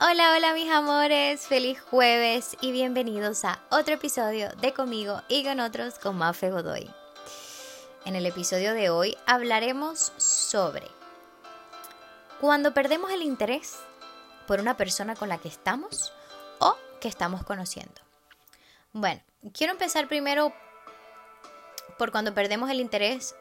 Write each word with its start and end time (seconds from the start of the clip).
Hola, 0.00 0.32
hola 0.36 0.54
mis 0.54 0.70
amores, 0.70 1.48
feliz 1.48 1.80
jueves 1.80 2.56
y 2.60 2.70
bienvenidos 2.70 3.44
a 3.44 3.58
otro 3.68 3.94
episodio 3.94 4.48
de 4.60 4.72
Conmigo 4.72 5.22
y 5.26 5.42
con 5.42 5.58
otros 5.58 5.98
con 5.98 6.16
Mafe 6.16 6.52
Godoy. 6.52 6.88
En 8.04 8.14
el 8.14 8.24
episodio 8.24 8.74
de 8.74 8.90
hoy 8.90 9.16
hablaremos 9.26 10.12
sobre 10.16 10.86
cuando 12.40 12.72
perdemos 12.72 13.10
el 13.10 13.22
interés 13.22 13.76
por 14.46 14.60
una 14.60 14.76
persona 14.76 15.16
con 15.16 15.28
la 15.28 15.38
que 15.38 15.48
estamos 15.48 16.12
o 16.60 16.76
que 17.00 17.08
estamos 17.08 17.42
conociendo. 17.42 18.00
Bueno, 18.92 19.20
quiero 19.52 19.72
empezar 19.72 20.06
primero 20.06 20.52
por 21.98 22.12
cuando 22.12 22.32
perdemos 22.34 22.70
el 22.70 22.78
interés 22.78 23.34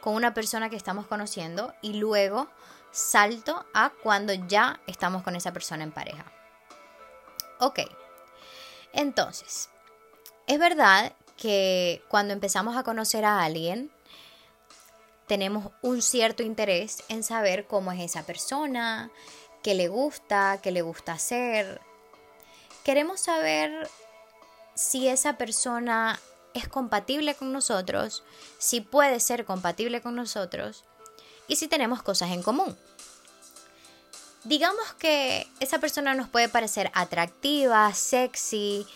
con 0.00 0.14
una 0.14 0.34
persona 0.34 0.70
que 0.70 0.76
estamos 0.76 1.06
conociendo 1.06 1.72
y 1.82 1.92
luego 1.92 2.48
salto 2.90 3.64
a 3.74 3.90
cuando 4.02 4.32
ya 4.32 4.80
estamos 4.86 5.22
con 5.22 5.36
esa 5.36 5.52
persona 5.52 5.84
en 5.84 5.92
pareja. 5.92 6.24
Ok, 7.58 7.80
entonces, 8.92 9.68
es 10.46 10.58
verdad 10.58 11.12
que 11.36 12.02
cuando 12.08 12.32
empezamos 12.32 12.76
a 12.76 12.82
conocer 12.82 13.24
a 13.24 13.42
alguien, 13.42 13.90
tenemos 15.26 15.70
un 15.82 16.02
cierto 16.02 16.42
interés 16.42 17.04
en 17.08 17.22
saber 17.22 17.66
cómo 17.66 17.92
es 17.92 18.00
esa 18.00 18.24
persona, 18.24 19.10
qué 19.62 19.74
le 19.74 19.88
gusta, 19.88 20.58
qué 20.62 20.72
le 20.72 20.82
gusta 20.82 21.12
hacer. 21.12 21.80
Queremos 22.84 23.20
saber 23.20 23.88
si 24.74 25.08
esa 25.08 25.36
persona 25.36 26.18
es 26.54 26.66
compatible 26.66 27.34
con 27.34 27.52
nosotros, 27.52 28.24
si 28.58 28.80
puede 28.80 29.20
ser 29.20 29.44
compatible 29.44 30.00
con 30.00 30.16
nosotros 30.16 30.84
y 31.50 31.56
si 31.56 31.66
tenemos 31.66 32.02
cosas 32.02 32.30
en 32.30 32.42
común. 32.42 32.76
Digamos 34.44 34.94
que 34.94 35.48
esa 35.58 35.80
persona 35.80 36.14
nos 36.14 36.28
puede 36.28 36.48
parecer 36.48 36.92
atractiva, 36.94 37.92
sexy, 37.92 38.86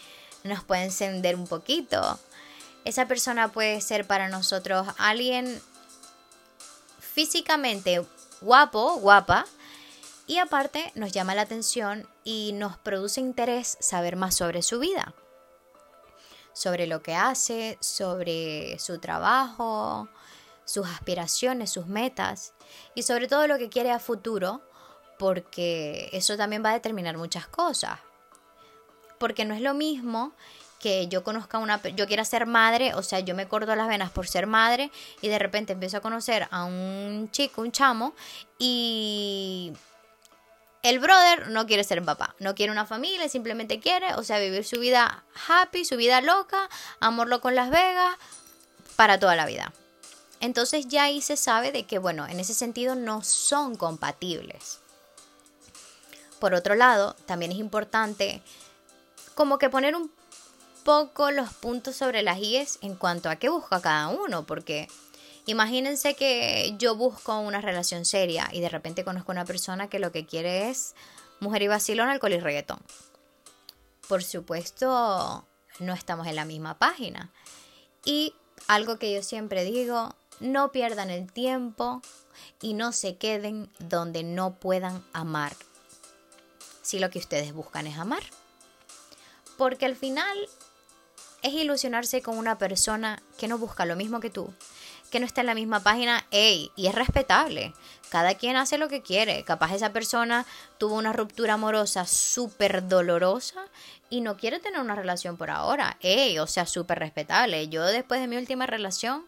nos 0.45 0.63
puede 0.63 0.85
encender 0.85 1.35
un 1.35 1.49
poquito. 1.49 2.19
Esa 2.85 3.07
persona 3.07 3.49
puede 3.51 3.81
ser 3.81 4.07
para 4.07 4.29
nosotros 4.29 4.87
alguien 4.99 5.61
físicamente 7.01 8.07
guapo, 8.41 8.99
guapa, 8.99 9.47
y 10.29 10.39
aparte 10.39 10.93
nos 10.95 11.11
llama 11.11 11.35
la 11.35 11.43
atención 11.43 12.09
y 12.23 12.53
nos 12.55 12.79
produce 12.79 13.21
interés 13.21 13.77
saber 13.81 14.15
más 14.15 14.37
sobre 14.37 14.63
su 14.63 14.79
vida 14.79 15.13
sobre 16.55 16.87
lo 16.87 17.03
que 17.03 17.15
hace, 17.15 17.77
sobre 17.81 18.79
su 18.79 18.99
trabajo, 18.99 20.09
sus 20.65 20.87
aspiraciones, 20.87 21.71
sus 21.71 21.87
metas 21.87 22.55
y 22.95 23.03
sobre 23.03 23.29
todo 23.29 23.47
lo 23.47 23.59
que 23.59 23.69
quiere 23.69 23.91
a 23.91 23.99
futuro, 23.99 24.63
porque 25.19 26.09
eso 26.13 26.37
también 26.37 26.65
va 26.65 26.71
a 26.71 26.75
determinar 26.75 27.17
muchas 27.17 27.47
cosas. 27.47 27.99
Porque 29.19 29.45
no 29.45 29.55
es 29.55 29.61
lo 29.61 29.75
mismo 29.75 30.33
que 30.81 31.09
yo 31.09 31.25
conozca 31.25 31.59
una, 31.59 31.81
yo 31.83 32.07
quiera 32.07 32.27
ser 32.27 32.45
madre, 32.45 32.95
o 32.95 33.03
sea, 33.03 33.21
yo 33.21 33.35
me 33.35 33.49
corto 33.49 33.75
las 33.75 33.89
venas 33.89 34.11
por 34.11 34.27
ser 34.27 34.47
madre 34.47 34.91
y 35.23 35.29
de 35.29 35.39
repente 35.39 35.73
empiezo 35.73 35.97
a 35.97 36.01
conocer 36.01 36.47
a 36.51 36.65
un 36.65 37.31
chico, 37.31 37.63
un 37.63 37.73
chamo 37.73 38.15
y 38.59 39.73
el 40.83 40.99
brother 40.99 41.49
no 41.49 41.67
quiere 41.67 41.85
ser 41.85 42.05
papá, 42.05 42.35
no 42.39 42.55
quiere 42.55 42.71
una 42.71 42.85
familia, 42.85 43.31
simplemente 43.31 43.81
quiere, 43.81 44.15
o 44.17 44.23
sea, 44.23 44.39
vivir 44.39 44.65
su 44.67 44.79
vida 44.79 45.25
happy, 45.49 45.87
su 45.87 45.97
vida 45.97 46.21
loca, 46.21 46.69
amorlo 47.01 47.41
con 47.41 47.55
Las 47.55 47.71
Vegas, 47.71 48.15
para 48.95 49.19
toda 49.19 49.37
la 49.37 49.47
vida. 49.47 49.73
Entonces 50.41 50.89
ya 50.89 51.05
ahí 51.05 51.21
se 51.23 51.37
sabe 51.37 51.73
de 51.73 51.85
que, 51.85 51.99
bueno, 51.99 52.27
en 52.27 52.41
ese 52.41 52.55
sentido 52.55 52.95
no 52.95 53.23
son 53.23 53.77
compatibles. 53.77 54.81
Por 56.39 56.55
otro 56.55 56.75
lado, 56.75 57.15
también 57.27 57.53
es 57.53 57.59
importante 57.59 58.43
como 59.35 59.59
que 59.59 59.71
poner 59.71 59.97
un 59.97 60.11
poco 60.85 61.31
los 61.31 61.53
puntos 61.55 61.97
sobre 61.97 62.23
las 62.23 62.39
IES 62.39 62.79
en 62.83 62.95
cuanto 62.95 63.31
a 63.31 63.37
qué 63.37 63.49
busca 63.49 63.81
cada 63.81 64.09
uno, 64.09 64.45
porque 64.45 64.89
Imagínense 65.47 66.15
que 66.15 66.75
yo 66.79 66.97
busco 66.97 67.39
una 67.39 67.61
relación 67.61 68.07
seria 68.07 68.49
y 68.51 68.61
de 68.61 68.71
repente 68.71 69.05
conozco 69.05 69.33
a 69.33 69.35
una 69.35 69.45
persona 69.45 69.89
que 69.89 69.99
lo 69.99 70.11
que 70.11 70.25
quiere 70.25 70.71
es 70.71 70.95
mujer 71.41 71.63
y 71.63 71.69
vacilón, 71.69 72.09
alcohol 72.09 72.33
y 72.33 72.41
reggaetón. 72.41 72.81
Por 74.09 74.25
supuesto, 74.25 75.47
no 75.81 75.93
estamos 75.93 76.27
en 76.29 76.37
la 76.37 76.47
misma 76.47 76.79
página. 76.79 77.31
Y 78.07 78.35
algo 78.69 78.99
que 78.99 79.13
yo 79.13 79.23
siempre 79.23 79.65
digo, 79.65 80.15
no 80.41 80.73
pierdan 80.73 81.11
el 81.11 81.31
tiempo 81.33 82.03
y 82.61 82.75
no 82.75 82.93
se 82.93 83.17
queden 83.17 83.71
donde 83.79 84.23
no 84.23 84.55
puedan 84.55 85.05
amar. 85.13 85.55
Si 86.83 86.99
lo 86.99 87.11
que 87.11 87.19
ustedes 87.19 87.53
buscan 87.53 87.87
es 87.87 87.99
amar. 87.99 88.23
Porque 89.57 89.87
al 89.87 89.97
final 89.97 90.37
es 91.43 91.53
ilusionarse 91.53 92.23
con 92.23 92.39
una 92.39 92.59
persona 92.59 93.23
que 93.39 93.49
no 93.49 93.59
busca 93.59 93.85
lo 93.85 93.97
mismo 93.97 94.19
que 94.19 94.31
tú, 94.31 94.53
que 95.11 95.21
no 95.21 95.27
está 95.27 95.43
en 95.43 95.47
la 95.47 95.55
misma 95.55 95.81
página, 95.81 96.27
ey, 96.31 96.71
y 96.75 96.87
es 96.87 96.95
respetable. 96.95 97.75
Cada 98.09 98.35
quien 98.35 98.57
hace 98.57 98.79
lo 98.79 98.89
que 98.89 99.03
quiere. 99.03 99.45
Capaz 99.45 99.75
esa 99.75 99.93
persona 99.93 100.47
tuvo 100.79 100.95
una 100.95 101.13
ruptura 101.13 101.55
amorosa 101.55 102.07
súper 102.07 102.89
dolorosa 102.89 103.65
y 104.09 104.23
no 104.23 104.37
quiere 104.37 104.59
tener 104.59 104.81
una 104.81 104.95
relación 104.95 105.37
por 105.37 105.51
ahora. 105.51 105.99
Ey, 106.01 106.39
o 106.39 106.47
sea, 106.47 106.65
súper 106.65 106.99
respetable. 106.99 107.69
Yo 107.69 107.85
después 107.85 108.21
de 108.21 108.29
mi 108.29 108.37
última 108.37 108.67
relación, 108.67 109.27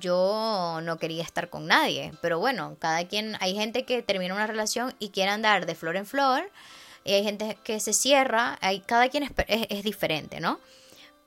yo 0.00 0.80
no 0.82 0.98
quería 0.98 1.22
estar 1.22 1.50
con 1.50 1.66
nadie. 1.66 2.12
Pero 2.20 2.38
bueno, 2.38 2.76
cada 2.78 3.06
quien, 3.06 3.36
hay 3.40 3.54
gente 3.54 3.84
que 3.84 4.02
termina 4.02 4.34
una 4.34 4.46
relación 4.46 4.94
y 4.98 5.10
quiere 5.10 5.30
andar 5.30 5.66
de 5.66 5.74
flor 5.74 5.96
en 5.96 6.06
flor. 6.06 6.50
Y 7.04 7.12
hay 7.12 7.24
gente 7.24 7.58
que 7.64 7.80
se 7.80 7.92
cierra. 7.92 8.58
Hay, 8.60 8.80
cada 8.80 9.08
quien 9.08 9.24
es, 9.24 9.32
es 9.46 9.82
diferente, 9.84 10.40
¿no? 10.40 10.58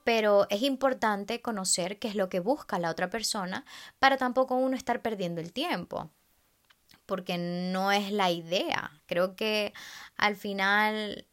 pero 0.08 0.46
es 0.48 0.62
importante 0.62 1.42
conocer 1.42 1.98
qué 1.98 2.08
es 2.08 2.14
lo 2.14 2.30
que 2.30 2.40
busca 2.40 2.78
la 2.78 2.90
otra 2.90 3.10
persona 3.10 3.66
para 3.98 4.16
tampoco 4.16 4.54
uno 4.54 4.74
estar 4.74 5.02
perdiendo 5.02 5.42
el 5.42 5.52
tiempo, 5.52 6.10
porque 7.04 7.36
no 7.36 7.92
es 7.92 8.10
la 8.10 8.30
idea. 8.30 9.02
Creo 9.04 9.36
que 9.36 9.74
al 10.16 10.34
final, 10.34 11.27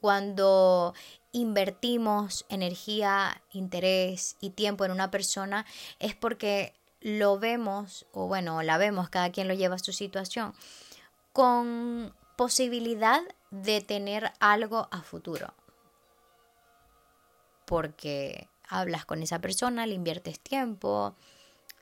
cuando 0.00 0.94
invertimos 1.30 2.46
energía, 2.48 3.42
interés 3.52 4.36
y 4.40 4.50
tiempo 4.50 4.86
en 4.86 4.92
una 4.92 5.10
persona, 5.10 5.66
es 5.98 6.14
porque 6.14 6.72
lo 7.00 7.38
vemos, 7.38 8.06
o 8.12 8.26
bueno, 8.26 8.62
la 8.62 8.78
vemos, 8.78 9.10
cada 9.10 9.30
quien 9.30 9.46
lo 9.46 9.52
lleva 9.52 9.74
a 9.74 9.78
su 9.78 9.92
situación, 9.92 10.54
con 11.34 12.14
posibilidad 12.36 13.20
de 13.50 13.82
tener 13.82 14.32
algo 14.40 14.88
a 14.90 15.02
futuro. 15.02 15.52
Porque 17.66 18.48
hablas 18.68 19.04
con 19.04 19.22
esa 19.22 19.38
persona, 19.38 19.86
le 19.86 19.94
inviertes 19.94 20.40
tiempo, 20.40 21.14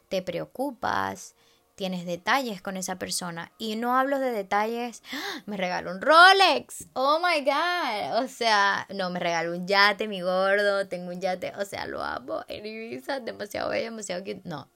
te 0.08 0.22
preocupas, 0.22 1.36
tienes 1.78 2.04
detalles 2.04 2.60
con 2.60 2.76
esa 2.76 2.96
persona. 2.96 3.52
Y 3.56 3.76
no 3.76 3.96
hablo 3.96 4.18
de 4.18 4.32
detalles, 4.32 5.04
¡Ah! 5.12 5.42
me 5.46 5.56
regaló 5.56 5.92
un 5.92 6.00
Rolex, 6.00 6.88
oh 6.92 7.20
my 7.20 7.44
god, 7.44 8.24
o 8.24 8.28
sea, 8.28 8.86
no, 8.92 9.10
me 9.10 9.20
regaló 9.20 9.52
un 9.52 9.68
yate, 9.68 10.08
mi 10.08 10.20
gordo, 10.20 10.88
tengo 10.88 11.10
un 11.10 11.20
yate, 11.20 11.52
o 11.56 11.64
sea, 11.64 11.86
lo 11.86 12.02
amo 12.02 12.44
en 12.48 12.66
Ibiza, 12.66 13.20
demasiado 13.20 13.70
bello, 13.70 13.84
demasiado 13.84 14.22
cute. 14.24 14.42
No, 14.42 14.68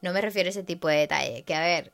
no 0.00 0.12
me 0.12 0.20
refiero 0.20 0.46
a 0.46 0.50
ese 0.50 0.62
tipo 0.62 0.86
de 0.86 0.98
detalle, 0.98 1.42
que 1.42 1.56
a 1.56 1.60
ver, 1.60 1.92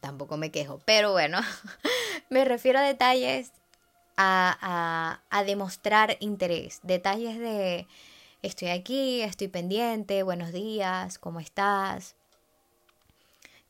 tampoco 0.00 0.36
me 0.36 0.50
quejo, 0.50 0.78
pero 0.84 1.12
bueno, 1.12 1.40
me 2.28 2.44
refiero 2.44 2.80
a 2.80 2.82
detalles 2.82 3.52
a, 4.18 5.20
demostrar 5.46 6.18
interés. 6.20 6.80
Detalles 6.82 7.38
de 7.38 7.86
estoy 8.42 8.68
aquí, 8.68 9.22
estoy 9.22 9.48
pendiente, 9.48 10.22
buenos 10.22 10.52
días, 10.52 11.18
¿cómo 11.18 11.40
estás? 11.40 12.19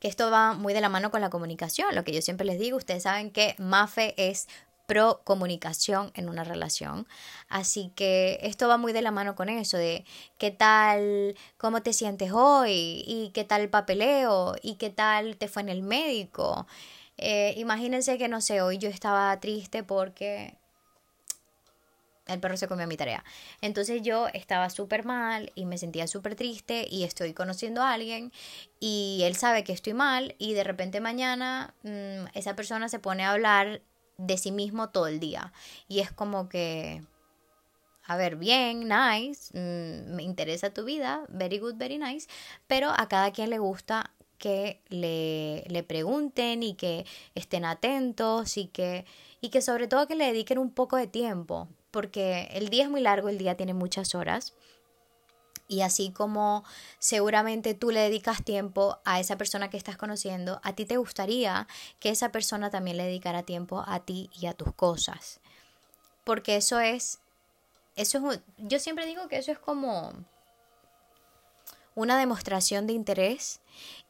Que 0.00 0.08
esto 0.08 0.30
va 0.30 0.54
muy 0.54 0.74
de 0.74 0.80
la 0.80 0.88
mano 0.88 1.10
con 1.10 1.20
la 1.20 1.30
comunicación, 1.30 1.94
lo 1.94 2.04
que 2.04 2.12
yo 2.12 2.22
siempre 2.22 2.46
les 2.46 2.58
digo, 2.58 2.76
ustedes 2.76 3.04
saben 3.04 3.30
que 3.30 3.54
Mafe 3.58 4.14
es 4.16 4.48
pro 4.86 5.20
comunicación 5.22 6.10
en 6.14 6.28
una 6.28 6.42
relación. 6.42 7.06
Así 7.48 7.92
que 7.94 8.40
esto 8.42 8.66
va 8.66 8.76
muy 8.76 8.92
de 8.92 9.02
la 9.02 9.12
mano 9.12 9.36
con 9.36 9.48
eso, 9.48 9.76
de 9.76 10.04
qué 10.36 10.50
tal, 10.50 11.36
cómo 11.58 11.80
te 11.82 11.92
sientes 11.92 12.32
hoy, 12.32 13.04
y 13.06 13.30
qué 13.32 13.44
tal 13.44 13.60
el 13.60 13.70
papeleo, 13.70 14.56
y 14.62 14.74
qué 14.74 14.90
tal 14.90 15.36
te 15.36 15.46
fue 15.46 15.62
en 15.62 15.68
el 15.68 15.82
médico. 15.82 16.66
Eh, 17.18 17.54
imagínense 17.56 18.18
que, 18.18 18.26
no 18.26 18.40
sé, 18.40 18.62
hoy 18.62 18.78
yo 18.78 18.88
estaba 18.88 19.38
triste 19.38 19.84
porque 19.84 20.56
el 22.34 22.40
perro 22.40 22.56
se 22.56 22.68
comió 22.68 22.86
mi 22.86 22.96
tarea. 22.96 23.24
Entonces 23.60 24.02
yo 24.02 24.28
estaba 24.32 24.70
súper 24.70 25.04
mal 25.04 25.52
y 25.54 25.66
me 25.66 25.78
sentía 25.78 26.06
súper 26.06 26.34
triste 26.34 26.86
y 26.90 27.04
estoy 27.04 27.34
conociendo 27.34 27.82
a 27.82 27.92
alguien 27.92 28.32
y 28.78 29.20
él 29.24 29.36
sabe 29.36 29.64
que 29.64 29.72
estoy 29.72 29.94
mal 29.94 30.34
y 30.38 30.54
de 30.54 30.64
repente 30.64 31.00
mañana 31.00 31.74
mm, 31.82 32.26
esa 32.34 32.56
persona 32.56 32.88
se 32.88 32.98
pone 32.98 33.24
a 33.24 33.32
hablar 33.32 33.82
de 34.16 34.38
sí 34.38 34.52
mismo 34.52 34.90
todo 34.90 35.06
el 35.06 35.20
día. 35.20 35.52
Y 35.88 36.00
es 36.00 36.12
como 36.12 36.48
que, 36.48 37.02
a 38.04 38.16
ver, 38.16 38.36
bien, 38.36 38.88
nice, 38.88 39.56
mm, 39.58 40.14
me 40.14 40.22
interesa 40.22 40.72
tu 40.72 40.84
vida, 40.84 41.24
very 41.28 41.58
good, 41.58 41.74
very 41.76 41.98
nice, 41.98 42.28
pero 42.66 42.90
a 42.90 43.08
cada 43.08 43.32
quien 43.32 43.50
le 43.50 43.58
gusta 43.58 44.10
que 44.38 44.80
le, 44.88 45.64
le 45.68 45.82
pregunten 45.82 46.62
y 46.62 46.74
que 46.74 47.04
estén 47.34 47.64
atentos 47.64 48.56
y 48.56 48.66
que, 48.68 49.04
y 49.40 49.50
que 49.50 49.60
sobre 49.60 49.86
todo 49.86 50.08
que 50.08 50.14
le 50.14 50.26
dediquen 50.26 50.58
un 50.58 50.70
poco 50.70 50.96
de 50.96 51.06
tiempo, 51.06 51.68
porque 51.90 52.48
el 52.52 52.68
día 52.68 52.84
es 52.84 52.90
muy 52.90 53.00
largo, 53.00 53.28
el 53.28 53.38
día 53.38 53.56
tiene 53.56 53.74
muchas 53.74 54.14
horas. 54.14 54.54
Y 55.68 55.82
así 55.82 56.10
como 56.10 56.64
seguramente 56.98 57.74
tú 57.74 57.92
le 57.92 58.00
dedicas 58.00 58.42
tiempo 58.44 58.98
a 59.04 59.20
esa 59.20 59.38
persona 59.38 59.70
que 59.70 59.76
estás 59.76 59.96
conociendo, 59.96 60.60
a 60.64 60.74
ti 60.74 60.84
te 60.84 60.96
gustaría 60.96 61.68
que 62.00 62.10
esa 62.10 62.32
persona 62.32 62.70
también 62.70 62.96
le 62.96 63.04
dedicara 63.04 63.44
tiempo 63.44 63.84
a 63.86 64.00
ti 64.00 64.30
y 64.32 64.46
a 64.46 64.54
tus 64.54 64.74
cosas. 64.74 65.38
Porque 66.24 66.56
eso 66.56 66.80
es, 66.80 67.20
eso 67.94 68.32
es, 68.32 68.40
yo 68.58 68.80
siempre 68.80 69.06
digo 69.06 69.28
que 69.28 69.38
eso 69.38 69.52
es 69.52 69.60
como 69.60 70.12
una 71.94 72.18
demostración 72.18 72.86
de 72.86 72.94
interés 72.94 73.60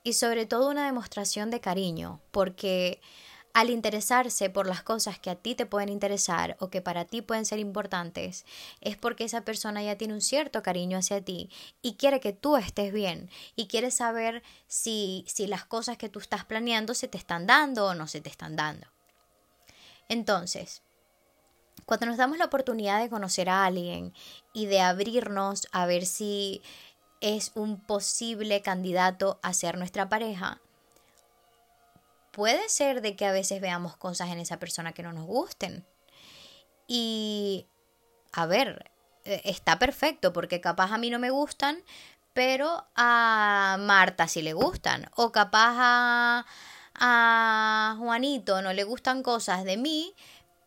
y 0.02 0.14
sobre 0.14 0.46
todo 0.46 0.70
una 0.70 0.86
demostración 0.86 1.50
de 1.50 1.60
cariño, 1.60 2.20
porque 2.30 3.00
al 3.52 3.70
interesarse 3.70 4.50
por 4.50 4.66
las 4.66 4.82
cosas 4.82 5.18
que 5.18 5.30
a 5.30 5.34
ti 5.34 5.54
te 5.54 5.66
pueden 5.66 5.88
interesar 5.88 6.56
o 6.60 6.70
que 6.70 6.80
para 6.80 7.04
ti 7.04 7.22
pueden 7.22 7.44
ser 7.44 7.58
importantes, 7.58 8.44
es 8.80 8.96
porque 8.96 9.24
esa 9.24 9.42
persona 9.42 9.82
ya 9.82 9.96
tiene 9.96 10.14
un 10.14 10.20
cierto 10.20 10.62
cariño 10.62 10.98
hacia 10.98 11.24
ti 11.24 11.50
y 11.82 11.94
quiere 11.94 12.20
que 12.20 12.32
tú 12.32 12.56
estés 12.56 12.92
bien 12.92 13.30
y 13.56 13.66
quiere 13.66 13.90
saber 13.90 14.42
si, 14.66 15.24
si 15.26 15.46
las 15.46 15.64
cosas 15.64 15.96
que 15.96 16.08
tú 16.08 16.18
estás 16.20 16.44
planeando 16.44 16.94
se 16.94 17.08
te 17.08 17.18
están 17.18 17.46
dando 17.46 17.86
o 17.86 17.94
no 17.94 18.06
se 18.06 18.20
te 18.20 18.30
están 18.30 18.56
dando. 18.56 18.86
Entonces, 20.08 20.82
cuando 21.86 22.06
nos 22.06 22.16
damos 22.16 22.38
la 22.38 22.44
oportunidad 22.44 23.00
de 23.00 23.10
conocer 23.10 23.48
a 23.48 23.64
alguien 23.64 24.12
y 24.52 24.66
de 24.66 24.80
abrirnos 24.80 25.66
a 25.72 25.86
ver 25.86 26.06
si 26.06 26.62
es 27.20 27.52
un 27.54 27.80
posible 27.80 28.62
candidato 28.62 29.38
a 29.42 29.52
ser 29.52 29.76
nuestra 29.76 30.08
pareja, 30.08 30.60
puede 32.30 32.68
ser 32.68 33.02
de 33.02 33.16
que 33.16 33.26
a 33.26 33.32
veces 33.32 33.60
veamos 33.60 33.96
cosas 33.96 34.30
en 34.30 34.38
esa 34.38 34.58
persona 34.58 34.92
que 34.92 35.02
no 35.02 35.12
nos 35.12 35.26
gusten. 35.26 35.86
Y, 36.86 37.66
a 38.32 38.46
ver, 38.46 38.90
eh, 39.24 39.42
está 39.44 39.78
perfecto 39.78 40.32
porque 40.32 40.60
capaz 40.60 40.92
a 40.92 40.98
mí 40.98 41.10
no 41.10 41.18
me 41.18 41.30
gustan, 41.30 41.82
pero 42.32 42.86
a 42.94 43.76
Marta 43.80 44.28
sí 44.28 44.42
le 44.42 44.52
gustan. 44.52 45.10
O 45.14 45.32
capaz 45.32 45.74
a, 45.78 46.46
a 46.94 47.96
Juanito 47.98 48.62
no 48.62 48.72
le 48.72 48.84
gustan 48.84 49.22
cosas 49.22 49.64
de 49.64 49.76
mí, 49.76 50.14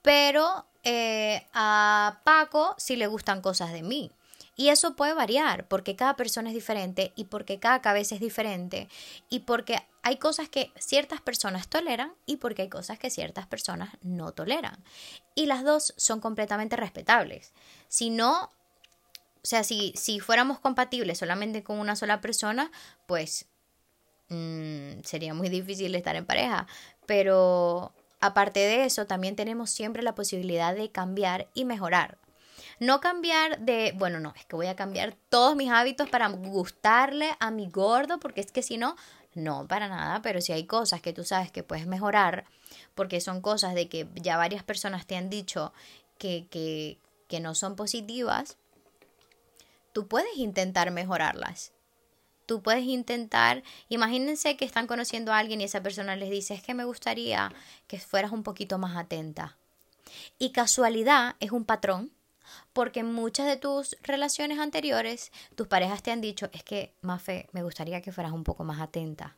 pero 0.01 0.65
eh, 0.83 1.47
a 1.53 2.19
Paco 2.23 2.75
sí 2.77 2.95
le 2.95 3.07
gustan 3.07 3.41
cosas 3.41 3.71
de 3.71 3.83
mí. 3.83 4.11
Y 4.55 4.69
eso 4.69 4.95
puede 4.95 5.13
variar 5.13 5.67
porque 5.67 5.95
cada 5.95 6.15
persona 6.15 6.49
es 6.49 6.55
diferente 6.55 7.11
y 7.15 7.25
porque 7.25 7.59
cada 7.59 7.81
cabeza 7.81 8.15
es 8.15 8.21
diferente 8.21 8.87
y 9.29 9.39
porque 9.39 9.81
hay 10.03 10.17
cosas 10.17 10.49
que 10.49 10.71
ciertas 10.77 11.21
personas 11.21 11.69
toleran 11.69 12.13
y 12.25 12.37
porque 12.37 12.63
hay 12.63 12.69
cosas 12.69 12.99
que 12.99 13.09
ciertas 13.09 13.47
personas 13.47 13.89
no 14.01 14.33
toleran. 14.33 14.83
Y 15.33 15.45
las 15.45 15.63
dos 15.63 15.93
son 15.97 16.19
completamente 16.19 16.75
respetables. 16.75 17.53
Si 17.87 18.09
no, 18.09 18.43
o 18.43 19.45
sea, 19.45 19.63
si, 19.63 19.93
si 19.95 20.19
fuéramos 20.19 20.59
compatibles 20.59 21.17
solamente 21.17 21.63
con 21.63 21.79
una 21.79 21.95
sola 21.95 22.19
persona, 22.19 22.69
pues 23.07 23.45
mm, 24.27 24.99
sería 25.03 25.33
muy 25.33 25.47
difícil 25.47 25.95
estar 25.95 26.17
en 26.17 26.25
pareja. 26.25 26.67
Pero 27.05 27.93
aparte 28.19 28.59
de 28.59 28.83
eso, 28.83 29.07
también 29.07 29.37
tenemos 29.37 29.69
siempre 29.69 30.03
la 30.03 30.15
posibilidad 30.15 30.75
de 30.75 30.91
cambiar 30.91 31.47
y 31.53 31.63
mejorar. 31.63 32.17
No 32.79 32.99
cambiar 32.99 33.59
de, 33.59 33.93
bueno, 33.95 34.19
no, 34.19 34.33
es 34.35 34.45
que 34.45 34.57
voy 34.57 34.67
a 34.67 34.75
cambiar 34.75 35.15
todos 35.29 35.55
mis 35.55 35.71
hábitos 35.71 36.09
para 36.09 36.27
gustarle 36.27 37.35
a 37.39 37.51
mi 37.51 37.69
gordo, 37.69 38.19
porque 38.19 38.41
es 38.41 38.51
que 38.51 38.63
si 38.63 38.77
no, 38.77 38.95
no, 39.35 39.67
para 39.67 39.87
nada, 39.87 40.21
pero 40.21 40.41
si 40.41 40.51
hay 40.51 40.65
cosas 40.65 41.01
que 41.01 41.13
tú 41.13 41.23
sabes 41.23 41.51
que 41.51 41.63
puedes 41.63 41.87
mejorar, 41.87 42.45
porque 42.95 43.21
son 43.21 43.41
cosas 43.41 43.75
de 43.75 43.89
que 43.89 44.07
ya 44.15 44.37
varias 44.37 44.63
personas 44.63 45.05
te 45.05 45.15
han 45.15 45.29
dicho 45.29 45.73
que, 46.17 46.47
que, 46.49 46.99
que 47.27 47.39
no 47.39 47.55
son 47.55 47.75
positivas, 47.75 48.57
tú 49.93 50.07
puedes 50.07 50.37
intentar 50.37 50.91
mejorarlas. 50.91 51.71
Tú 52.45 52.61
puedes 52.61 52.83
intentar, 52.83 53.63
imagínense 53.87 54.57
que 54.57 54.65
están 54.65 54.85
conociendo 54.85 55.31
a 55.31 55.37
alguien 55.37 55.61
y 55.61 55.63
esa 55.63 55.81
persona 55.81 56.15
les 56.15 56.29
dice, 56.29 56.53
es 56.53 56.61
que 56.61 56.73
me 56.73 56.83
gustaría 56.83 57.51
que 57.87 57.99
fueras 57.99 58.31
un 58.31 58.43
poquito 58.43 58.77
más 58.77 58.97
atenta. 58.97 59.57
Y 60.37 60.51
casualidad 60.51 61.35
es 61.39 61.51
un 61.51 61.63
patrón 61.63 62.11
porque 62.73 63.03
muchas 63.03 63.47
de 63.47 63.57
tus 63.57 63.97
relaciones 64.03 64.59
anteriores, 64.59 65.31
tus 65.55 65.67
parejas 65.67 66.03
te 66.03 66.11
han 66.11 66.21
dicho, 66.21 66.49
es 66.53 66.63
que, 66.63 66.93
Mafe, 67.01 67.47
me 67.51 67.63
gustaría 67.63 68.01
que 68.01 68.11
fueras 68.11 68.33
un 68.33 68.43
poco 68.43 68.63
más 68.63 68.81
atenta. 68.81 69.37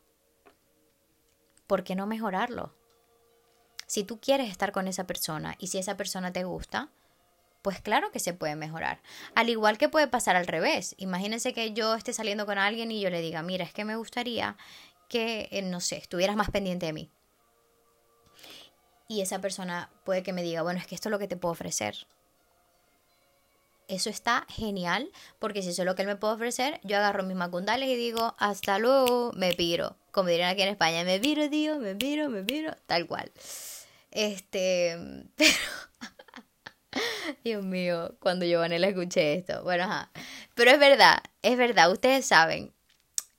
¿Por 1.66 1.84
qué 1.84 1.94
no 1.94 2.06
mejorarlo? 2.06 2.74
Si 3.86 4.04
tú 4.04 4.20
quieres 4.20 4.50
estar 4.50 4.72
con 4.72 4.88
esa 4.88 5.06
persona 5.06 5.54
y 5.58 5.68
si 5.68 5.78
esa 5.78 5.96
persona 5.96 6.32
te 6.32 6.44
gusta, 6.44 6.90
pues 7.62 7.80
claro 7.80 8.12
que 8.12 8.20
se 8.20 8.34
puede 8.34 8.56
mejorar. 8.56 9.00
Al 9.34 9.48
igual 9.48 9.78
que 9.78 9.88
puede 9.88 10.06
pasar 10.06 10.36
al 10.36 10.46
revés. 10.46 10.94
Imagínense 10.98 11.52
que 11.52 11.72
yo 11.72 11.94
esté 11.94 12.12
saliendo 12.12 12.46
con 12.46 12.58
alguien 12.58 12.92
y 12.92 13.00
yo 13.00 13.10
le 13.10 13.20
diga, 13.20 13.42
mira, 13.42 13.64
es 13.64 13.72
que 13.72 13.84
me 13.84 13.96
gustaría 13.96 14.56
que, 15.08 15.48
eh, 15.50 15.62
no 15.62 15.80
sé, 15.80 15.96
estuvieras 15.96 16.36
más 16.36 16.50
pendiente 16.50 16.86
de 16.86 16.92
mí. 16.92 17.10
Y 19.08 19.20
esa 19.20 19.40
persona 19.40 19.90
puede 20.04 20.22
que 20.22 20.32
me 20.32 20.42
diga, 20.42 20.62
bueno, 20.62 20.80
es 20.80 20.86
que 20.86 20.94
esto 20.94 21.08
es 21.08 21.10
lo 21.10 21.18
que 21.18 21.28
te 21.28 21.36
puedo 21.36 21.52
ofrecer 21.52 22.06
eso 23.88 24.10
está 24.10 24.46
genial, 24.48 25.10
porque 25.38 25.62
si 25.62 25.70
eso 25.70 25.82
es 25.82 25.86
lo 25.86 25.94
que 25.94 26.02
él 26.02 26.08
me 26.08 26.16
puede 26.16 26.34
ofrecer, 26.34 26.80
yo 26.82 26.96
agarro 26.96 27.22
mis 27.22 27.36
macundales 27.36 27.88
y 27.88 27.96
digo, 27.96 28.34
hasta 28.38 28.78
luego, 28.78 29.32
me 29.34 29.54
piro. 29.54 29.96
Como 30.10 30.28
dirían 30.28 30.50
aquí 30.50 30.62
en 30.62 30.68
España, 30.68 31.04
me 31.04 31.20
piro, 31.20 31.48
tío, 31.50 31.78
me 31.78 31.94
piro, 31.94 32.28
me 32.28 32.42
piro, 32.42 32.74
tal 32.86 33.06
cual. 33.06 33.30
Este, 34.10 34.96
pero... 35.36 35.54
Dios 37.44 37.64
mío, 37.64 38.16
cuando 38.20 38.44
yo 38.46 38.66
le 38.66 38.88
escuché 38.88 39.34
esto. 39.34 39.62
Bueno, 39.62 39.84
ajá. 39.84 40.10
Pero 40.54 40.70
es 40.70 40.78
verdad, 40.78 41.18
es 41.42 41.56
verdad, 41.56 41.92
ustedes 41.92 42.26
saben. 42.26 42.72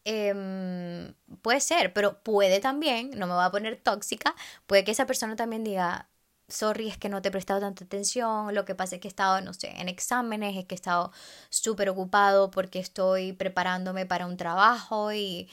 Em, 0.06 1.14
puede 1.42 1.60
ser, 1.60 1.92
pero 1.94 2.22
puede 2.24 2.60
también, 2.62 3.12
no 3.16 3.28
me 3.28 3.34
voy 3.34 3.44
a 3.44 3.52
poner 3.52 3.76
tóxica, 3.78 4.36
puede 4.66 4.86
que 4.86 4.92
esa 4.92 5.06
persona 5.06 5.36
también 5.36 5.66
diga, 5.66 6.08
sorry, 6.48 6.88
es 6.90 6.98
que 6.98 7.10
no 7.10 7.22
te 7.22 7.30
he 7.30 7.32
prestado 7.32 7.60
tanta 7.60 7.86
atención, 7.86 8.54
lo 8.56 8.66
que 8.66 8.76
pasa 8.76 8.96
es 8.96 9.02
que 9.02 9.08
he 9.08 9.10
estado, 9.10 9.42
no 9.42 9.54
sé, 9.54 9.70
en 9.80 9.90
exámenes, 9.90 10.56
es 10.58 10.66
que 10.66 10.76
he 10.76 10.78
estado 10.78 11.12
súper 11.50 11.90
ocupado 11.90 12.52
porque 12.52 12.80
estoy 12.80 13.34
preparándome 13.34 14.06
para 14.06 14.26
un 14.28 14.38
trabajo 14.38 15.12
y 15.14 15.50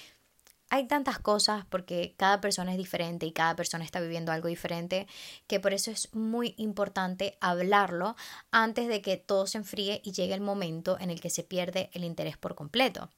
hay 0.70 0.86
tantas 0.88 1.18
cosas 1.18 1.64
porque 1.68 2.14
cada 2.16 2.40
persona 2.40 2.72
es 2.72 2.78
diferente 2.78 3.26
y 3.26 3.32
cada 3.32 3.54
persona 3.56 3.84
está 3.84 4.00
viviendo 4.00 4.32
algo 4.32 4.48
diferente 4.48 5.06
que 5.46 5.60
por 5.60 5.72
eso 5.72 5.90
es 5.90 6.12
muy 6.14 6.54
importante 6.58 7.36
hablarlo 7.40 8.16
antes 8.50 8.88
de 8.88 9.02
que 9.02 9.16
todo 9.16 9.46
se 9.46 9.58
enfríe 9.58 10.00
y 10.04 10.12
llegue 10.12 10.34
el 10.34 10.40
momento 10.40 10.98
en 11.00 11.10
el 11.10 11.20
que 11.20 11.30
se 11.30 11.44
pierde 11.44 11.90
el 11.92 12.04
interés 12.04 12.36
por 12.38 12.54
completo. 12.54 13.10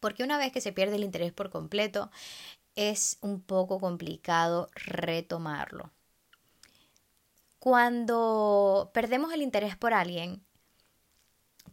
Porque 0.00 0.24
una 0.24 0.38
vez 0.38 0.52
que 0.52 0.60
se 0.60 0.72
pierde 0.72 0.96
el 0.96 1.04
interés 1.04 1.32
por 1.32 1.50
completo 1.50 2.10
es 2.74 3.18
un 3.20 3.40
poco 3.40 3.78
complicado 3.78 4.68
retomarlo. 4.74 5.92
Cuando 7.58 8.90
perdemos 8.92 9.32
el 9.32 9.42
interés 9.42 9.76
por 9.76 9.94
alguien, 9.94 10.44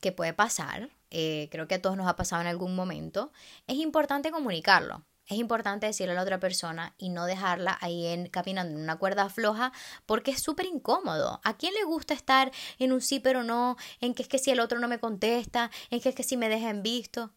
que 0.02 0.12
puede 0.12 0.34
pasar, 0.34 0.90
eh, 1.12 1.48
creo 1.52 1.68
que 1.68 1.76
a 1.76 1.82
todos 1.82 1.96
nos 1.96 2.08
ha 2.08 2.16
pasado 2.16 2.42
en 2.42 2.48
algún 2.48 2.76
momento, 2.76 3.32
es 3.68 3.78
importante 3.78 4.32
comunicarlo. 4.32 5.06
Es 5.28 5.38
importante 5.38 5.86
decirle 5.86 6.12
a 6.12 6.16
la 6.16 6.24
otra 6.24 6.40
persona 6.40 6.94
y 6.98 7.08
no 7.08 7.26
dejarla 7.26 7.78
ahí 7.80 8.08
en, 8.08 8.28
caminando 8.28 8.76
en 8.76 8.84
una 8.84 8.98
cuerda 8.98 9.30
floja 9.30 9.72
porque 10.06 10.32
es 10.32 10.42
súper 10.42 10.66
incómodo. 10.66 11.40
¿A 11.46 11.56
quién 11.56 11.74
le 11.74 11.86
gusta 11.86 12.14
estar 12.14 12.52
en 12.78 12.92
un 12.92 13.00
sí 13.00 13.22
pero 13.22 13.44
no? 13.44 13.78
En 14.02 14.14
que 14.14 14.24
es 14.24 14.28
que 14.28 14.38
si 14.38 14.52
el 14.52 14.60
otro 14.60 14.80
no 14.80 14.90
me 14.90 15.00
contesta, 15.00 15.72
en 15.90 16.02
que 16.02 16.10
es 16.10 16.16
que 16.16 16.24
si 16.24 16.36
me 16.36 16.50
deja 16.50 16.70
en 16.70 16.84
visto. 16.84 17.32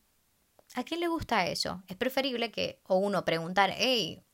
¿A 0.74 0.82
quién 0.82 0.98
le 0.98 1.06
gusta 1.06 1.46
eso? 1.46 1.84
Es 1.86 1.96
preferible 1.96 2.50
que 2.50 2.80
o 2.88 2.96
uno 2.96 3.24
preguntar, 3.24 3.72
hey, 3.76 4.24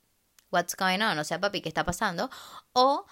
what's 0.50 0.74
going 0.74 1.00
on? 1.02 1.18
O 1.18 1.24
sea, 1.24 1.38
papi, 1.38 1.60
¿qué 1.60 1.68
está 1.68 1.84
pasando? 1.84 2.30
O 2.72 3.04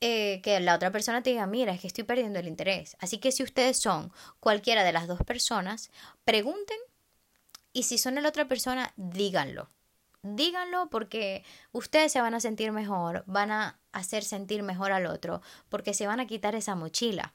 eh, 0.00 0.40
que 0.42 0.60
la 0.60 0.76
otra 0.76 0.92
persona 0.92 1.22
te 1.22 1.30
diga, 1.30 1.46
mira, 1.46 1.72
es 1.72 1.80
que 1.80 1.88
estoy 1.88 2.04
perdiendo 2.04 2.38
el 2.38 2.46
interés. 2.46 2.96
Así 3.00 3.18
que 3.18 3.32
si 3.32 3.42
ustedes 3.42 3.78
son 3.78 4.12
cualquiera 4.38 4.84
de 4.84 4.92
las 4.92 5.08
dos 5.08 5.20
personas, 5.24 5.90
pregunten 6.24 6.78
y 7.72 7.82
si 7.82 7.98
son 7.98 8.14
la 8.14 8.28
otra 8.28 8.46
persona, 8.46 8.92
díganlo. 8.96 9.68
Díganlo 10.22 10.88
porque 10.90 11.44
ustedes 11.72 12.12
se 12.12 12.20
van 12.20 12.34
a 12.34 12.40
sentir 12.40 12.70
mejor, 12.70 13.24
van 13.26 13.50
a 13.50 13.78
hacer 13.92 14.24
sentir 14.24 14.62
mejor 14.62 14.92
al 14.92 15.06
otro, 15.06 15.42
porque 15.68 15.94
se 15.94 16.06
van 16.06 16.20
a 16.20 16.26
quitar 16.26 16.54
esa 16.54 16.74
mochila. 16.74 17.34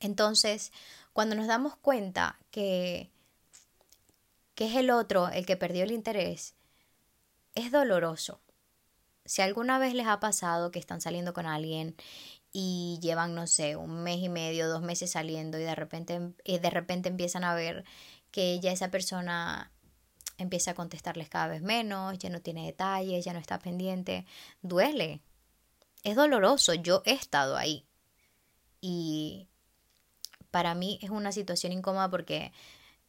Entonces, 0.00 0.72
cuando 1.12 1.34
nos 1.34 1.46
damos 1.46 1.76
cuenta 1.76 2.38
que, 2.50 3.10
que 4.54 4.66
es 4.66 4.76
el 4.76 4.90
otro 4.90 5.28
el 5.28 5.46
que 5.46 5.56
perdió 5.56 5.84
el 5.84 5.92
interés, 5.92 6.54
es 7.54 7.72
doloroso 7.72 8.40
si 9.28 9.42
alguna 9.42 9.78
vez 9.78 9.94
les 9.94 10.06
ha 10.06 10.20
pasado 10.20 10.70
que 10.70 10.78
están 10.78 11.00
saliendo 11.00 11.32
con 11.34 11.46
alguien 11.46 11.94
y 12.52 12.98
llevan, 13.02 13.34
no 13.34 13.46
sé, 13.46 13.76
un 13.76 14.02
mes 14.02 14.18
y 14.18 14.28
medio, 14.28 14.68
dos 14.68 14.82
meses 14.82 15.10
saliendo 15.10 15.58
y 15.58 15.62
de 15.62 15.74
repente, 15.74 16.32
de 16.44 16.70
repente 16.70 17.08
empiezan 17.08 17.44
a 17.44 17.54
ver 17.54 17.84
que 18.30 18.58
ya 18.60 18.72
esa 18.72 18.90
persona 18.90 19.70
empieza 20.38 20.70
a 20.70 20.74
contestarles 20.74 21.28
cada 21.28 21.48
vez 21.48 21.62
menos, 21.62 22.18
ya 22.18 22.30
no 22.30 22.40
tiene 22.40 22.64
detalles, 22.64 23.24
ya 23.24 23.32
no 23.32 23.38
está 23.38 23.58
pendiente. 23.58 24.24
Duele. 24.62 25.20
Es 26.04 26.16
doloroso. 26.16 26.74
Yo 26.74 27.02
he 27.04 27.12
estado 27.12 27.56
ahí. 27.56 27.84
Y 28.80 29.48
para 30.50 30.74
mí 30.74 30.98
es 31.02 31.10
una 31.10 31.32
situación 31.32 31.72
incómoda 31.72 32.08
porque 32.08 32.52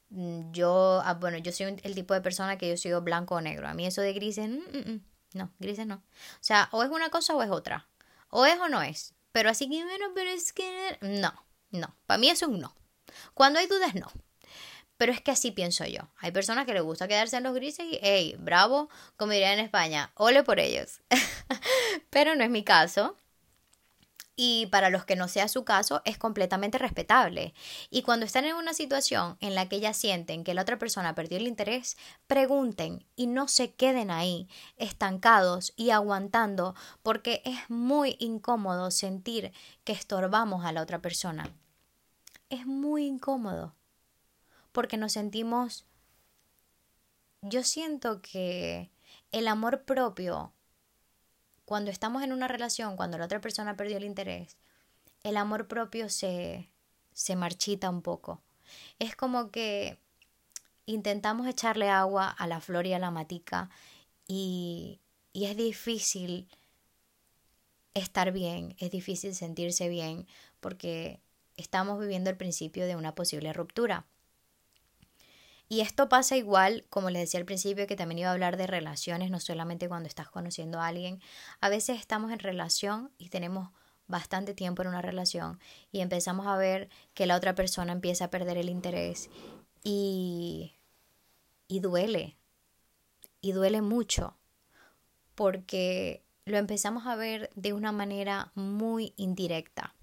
mm, 0.09 0.51
yo, 0.51 1.01
ah, 1.05 1.13
bueno, 1.13 1.38
yo 1.38 1.51
soy 1.51 1.77
el 1.83 1.95
tipo 1.95 2.13
de 2.13 2.21
persona 2.21 2.57
que 2.57 2.69
yo 2.69 2.77
soy 2.77 2.91
blanco 3.01 3.35
o 3.35 3.41
negro. 3.41 3.67
A 3.67 3.73
mí 3.73 3.85
eso 3.85 4.01
de 4.01 4.13
grises, 4.13 4.49
mm, 4.49 4.77
mm, 4.77 5.01
no, 5.33 5.51
grises 5.59 5.86
no. 5.86 5.95
O 5.95 6.41
sea, 6.41 6.69
o 6.71 6.83
es 6.83 6.89
una 6.89 7.09
cosa 7.09 7.36
o 7.36 7.43
es 7.43 7.50
otra. 7.50 7.88
O 8.29 8.45
es 8.45 8.59
o 8.59 8.69
no 8.69 8.81
es. 8.81 9.13
Pero 9.31 9.50
así 9.50 9.69
que, 9.69 9.83
bueno, 9.83 10.07
pero 10.15 10.29
es 10.29 10.53
que... 10.53 10.98
No, 11.01 11.33
no. 11.71 11.95
Para 12.05 12.17
mí 12.17 12.29
es 12.29 12.41
un 12.41 12.59
no. 12.59 12.75
Cuando 13.33 13.59
hay 13.59 13.67
dudas, 13.67 13.95
no. 13.95 14.12
Pero 14.98 15.13
es 15.13 15.21
que 15.21 15.31
así 15.31 15.51
pienso 15.51 15.86
yo. 15.86 16.01
Hay 16.17 16.31
personas 16.31 16.65
que 16.65 16.74
les 16.74 16.83
gusta 16.83 17.07
quedarse 17.07 17.38
en 17.38 17.43
los 17.43 17.53
grises 17.53 17.86
y, 17.86 18.00
hey, 18.01 18.36
bravo, 18.38 18.89
como 19.15 19.31
diría 19.31 19.53
en 19.53 19.59
España, 19.59 20.12
ole 20.15 20.43
por 20.43 20.59
ellos. 20.59 21.00
Pero 22.09 22.36
no 22.36 22.43
es 22.43 22.50
mi 22.50 22.63
caso. 22.63 23.15
Y 24.41 24.67
para 24.67 24.89
los 24.89 25.03
que 25.03 25.17
no 25.17 25.27
sea 25.27 25.50
su 25.50 25.65
caso, 25.65 26.01
es 26.05 26.17
completamente 26.17 26.77
respetable. 26.77 27.53
Y 27.89 28.03
cuando 28.03 28.25
están 28.25 28.46
en 28.46 28.55
una 28.55 28.74
situación 28.74 29.36
en 29.41 29.53
la 29.53 29.67
que 29.67 29.81
ya 29.81 29.93
sienten 29.93 30.46
que 30.46 30.53
la 30.53 30.62
otra 30.62 30.79
persona 30.79 31.13
perdió 31.13 31.38
el 31.38 31.46
interés, 31.46 31.98
pregunten 32.25 33.05
y 33.17 33.27
no 33.27 33.50
se 33.50 33.74
queden 33.74 34.12
ahí, 34.12 34.48
estancados 34.77 35.74
y 35.75 35.89
aguantando, 35.89 36.74
porque 37.03 37.41
es 37.43 37.69
muy 37.69 38.15
incómodo 38.17 38.91
sentir 38.91 39.51
que 39.84 39.91
estorbamos 39.91 40.63
a 40.63 40.72
la 40.72 40.84
otra 40.84 41.01
persona. 41.01 41.50
Es 42.50 42.65
muy 42.65 43.08
incómodo 43.08 43.75
porque 44.72 44.96
nos 44.96 45.12
sentimos... 45.12 45.86
Yo 47.41 47.65
siento 47.65 48.22
que 48.22 48.89
el 49.34 49.50
amor 49.50 49.84
propio, 49.84 50.53
cuando 51.69 51.91
estamos 51.91 52.23
en 52.23 52.33
una 52.33 52.47
relación, 52.47 52.97
cuando 52.97 53.19
la 53.19 53.25
otra 53.25 53.41
persona 53.41 53.77
perdió 53.77 53.97
el 53.97 54.03
interés, 54.03 54.57
el 55.21 55.38
amor 55.38 55.67
propio 55.67 56.09
se, 56.09 56.67
se 57.13 57.35
marchita 57.35 57.91
un 57.91 58.01
poco. 58.01 58.41
Es 58.97 59.15
como 59.15 59.51
que 59.51 59.99
intentamos 60.88 61.45
echarle 61.45 61.88
agua 61.88 62.27
a 62.27 62.47
la 62.47 62.59
flor 62.59 62.88
y 62.88 62.93
a 62.93 62.97
la 62.97 63.11
matica 63.11 63.69
y, 64.27 64.99
y 65.31 65.45
es 65.45 65.55
difícil 65.55 66.47
estar 67.93 68.31
bien, 68.31 68.75
es 68.79 68.89
difícil 68.89 69.35
sentirse 69.35 69.89
bien 69.89 70.25
porque 70.61 71.19
estamos 71.55 71.99
viviendo 71.99 72.31
el 72.31 72.35
principio 72.35 72.88
de 72.88 72.95
una 72.95 73.13
posible 73.13 73.53
ruptura. 73.53 74.07
Y 75.71 75.81
esto 75.81 76.09
pasa 76.09 76.35
igual, 76.35 76.83
como 76.89 77.11
les 77.11 77.21
decía 77.21 77.39
al 77.39 77.45
principio, 77.45 77.85
que 77.85 77.95
también 77.95 78.19
iba 78.19 78.29
a 78.29 78.33
hablar 78.33 78.57
de 78.57 78.65
relaciones, 78.65 79.29
no 79.29 79.39
solamente 79.39 79.88
cuando 79.88 80.07
estás 80.07 80.27
conociendo 80.27 80.81
a 80.81 80.88
alguien. 80.88 81.21
A 81.61 81.69
veces 81.69 81.99
estamos 81.99 82.31
en 82.31 82.39
relación 82.39 83.11
y 83.19 83.29
tenemos 83.29 83.69
bastante 84.07 84.55
tiempo 84.55 84.81
en 84.81 84.88
una 84.88 85.03
relación 85.03 85.59
y 85.91 86.01
empezamos 86.01 86.47
a 86.47 86.57
ver 86.57 86.89
que 87.13 87.27
la 87.27 87.35
otra 87.35 87.53
persona 87.53 87.93
empieza 87.93 88.25
a 88.25 88.29
perder 88.31 88.57
el 88.57 88.67
interés 88.67 89.29
y, 89.83 90.73
y 91.67 91.81
duele, 91.81 92.35
y 93.39 93.51
duele 93.51 93.83
mucho, 93.83 94.35
porque 95.35 96.25
lo 96.45 96.57
empezamos 96.57 97.05
a 97.05 97.15
ver 97.15 97.51
de 97.53 97.73
una 97.73 97.91
manera 97.91 98.51
muy 98.55 99.13
indirecta. 99.17 99.93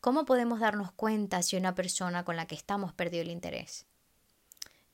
¿Cómo 0.00 0.24
podemos 0.24 0.58
darnos 0.58 0.90
cuenta 0.90 1.42
si 1.42 1.56
una 1.56 1.76
persona 1.76 2.24
con 2.24 2.34
la 2.34 2.46
que 2.46 2.56
estamos 2.56 2.92
perdió 2.92 3.22
el 3.22 3.30
interés? 3.30 3.86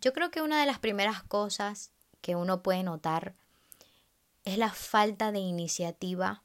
Yo 0.06 0.12
creo 0.12 0.30
que 0.30 0.40
una 0.40 0.60
de 0.60 0.66
las 0.66 0.78
primeras 0.78 1.24
cosas 1.24 1.90
que 2.20 2.36
uno 2.36 2.62
puede 2.62 2.84
notar 2.84 3.34
es 4.44 4.56
la 4.56 4.70
falta 4.70 5.32
de 5.32 5.40
iniciativa 5.40 6.44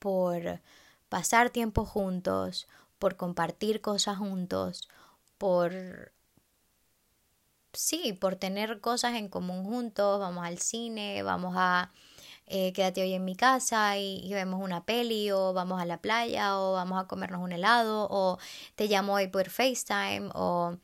por 0.00 0.60
pasar 1.08 1.50
tiempo 1.50 1.84
juntos, 1.84 2.66
por 2.98 3.16
compartir 3.16 3.80
cosas 3.80 4.18
juntos, 4.18 4.88
por 5.38 6.10
sí, 7.72 8.12
por 8.12 8.34
tener 8.34 8.80
cosas 8.80 9.14
en 9.14 9.28
común 9.28 9.62
juntos, 9.62 10.18
vamos 10.18 10.44
al 10.44 10.58
cine, 10.58 11.22
vamos 11.22 11.54
a 11.56 11.92
eh, 12.46 12.72
quédate 12.72 13.02
hoy 13.02 13.12
en 13.12 13.24
mi 13.24 13.36
casa 13.36 13.98
y, 13.98 14.16
y, 14.16 14.34
vemos 14.34 14.60
una 14.60 14.84
peli 14.84 15.30
o 15.30 15.52
vamos 15.52 15.80
a 15.80 15.86
la 15.86 15.98
playa 15.98 16.58
o 16.58 16.72
vamos 16.72 17.00
a 17.00 17.06
comernos 17.06 17.40
un 17.40 17.52
helado 17.52 18.08
o 18.10 18.40
te 18.74 18.88
llamo 18.88 19.14
hoy 19.14 19.28
por 19.28 19.48
FaceTime 19.48 20.30
o 20.34 20.76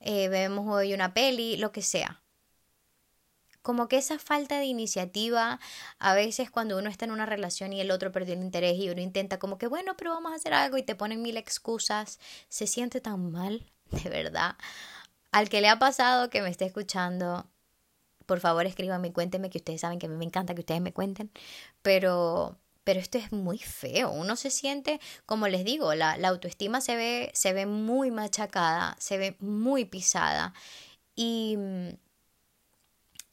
eh, 0.00 0.28
vemos 0.28 0.66
hoy 0.68 0.94
una 0.94 1.14
peli, 1.14 1.56
lo 1.56 1.72
que 1.72 1.82
sea. 1.82 2.22
Como 3.62 3.88
que 3.88 3.98
esa 3.98 4.18
falta 4.18 4.58
de 4.58 4.66
iniciativa, 4.66 5.58
a 5.98 6.14
veces 6.14 6.50
cuando 6.50 6.78
uno 6.78 6.88
está 6.88 7.04
en 7.04 7.10
una 7.10 7.26
relación 7.26 7.72
y 7.72 7.80
el 7.80 7.90
otro 7.90 8.12
perdió 8.12 8.34
el 8.34 8.40
interés 8.40 8.76
y 8.78 8.90
uno 8.90 9.00
intenta 9.00 9.38
como 9.38 9.58
que, 9.58 9.66
bueno, 9.66 9.96
pero 9.96 10.12
vamos 10.12 10.32
a 10.32 10.36
hacer 10.36 10.54
algo 10.54 10.78
y 10.78 10.84
te 10.84 10.94
ponen 10.94 11.22
mil 11.22 11.36
excusas, 11.36 12.20
se 12.48 12.66
siente 12.68 13.00
tan 13.00 13.32
mal, 13.32 13.70
de 13.90 14.08
verdad. 14.08 14.56
Al 15.32 15.48
que 15.48 15.60
le 15.60 15.68
ha 15.68 15.78
pasado, 15.78 16.30
que 16.30 16.42
me 16.42 16.50
esté 16.50 16.66
escuchando, 16.66 17.50
por 18.26 18.40
favor 18.40 18.66
escríbanme 18.66 19.08
y 19.08 19.12
cuéntenme, 19.12 19.50
que 19.50 19.58
ustedes 19.58 19.80
saben 19.80 19.98
que 19.98 20.06
a 20.06 20.08
mí 20.08 20.16
me 20.16 20.24
encanta 20.24 20.54
que 20.54 20.60
ustedes 20.60 20.80
me 20.80 20.92
cuenten, 20.92 21.30
pero 21.82 22.58
pero 22.86 23.00
esto 23.00 23.18
es 23.18 23.32
muy 23.32 23.58
feo. 23.58 24.12
Uno 24.12 24.36
se 24.36 24.48
siente, 24.48 25.00
como 25.26 25.48
les 25.48 25.64
digo, 25.64 25.92
la, 25.96 26.12
autoestima 26.12 26.80
se 26.80 26.94
ve, 26.94 27.32
se 27.34 27.52
ve 27.52 27.66
muy 27.66 28.12
machacada, 28.12 28.94
se 29.00 29.18
ve 29.18 29.36
muy 29.40 29.86
pisada. 29.86 30.54
Y 31.16 31.56
mm, 31.58 31.88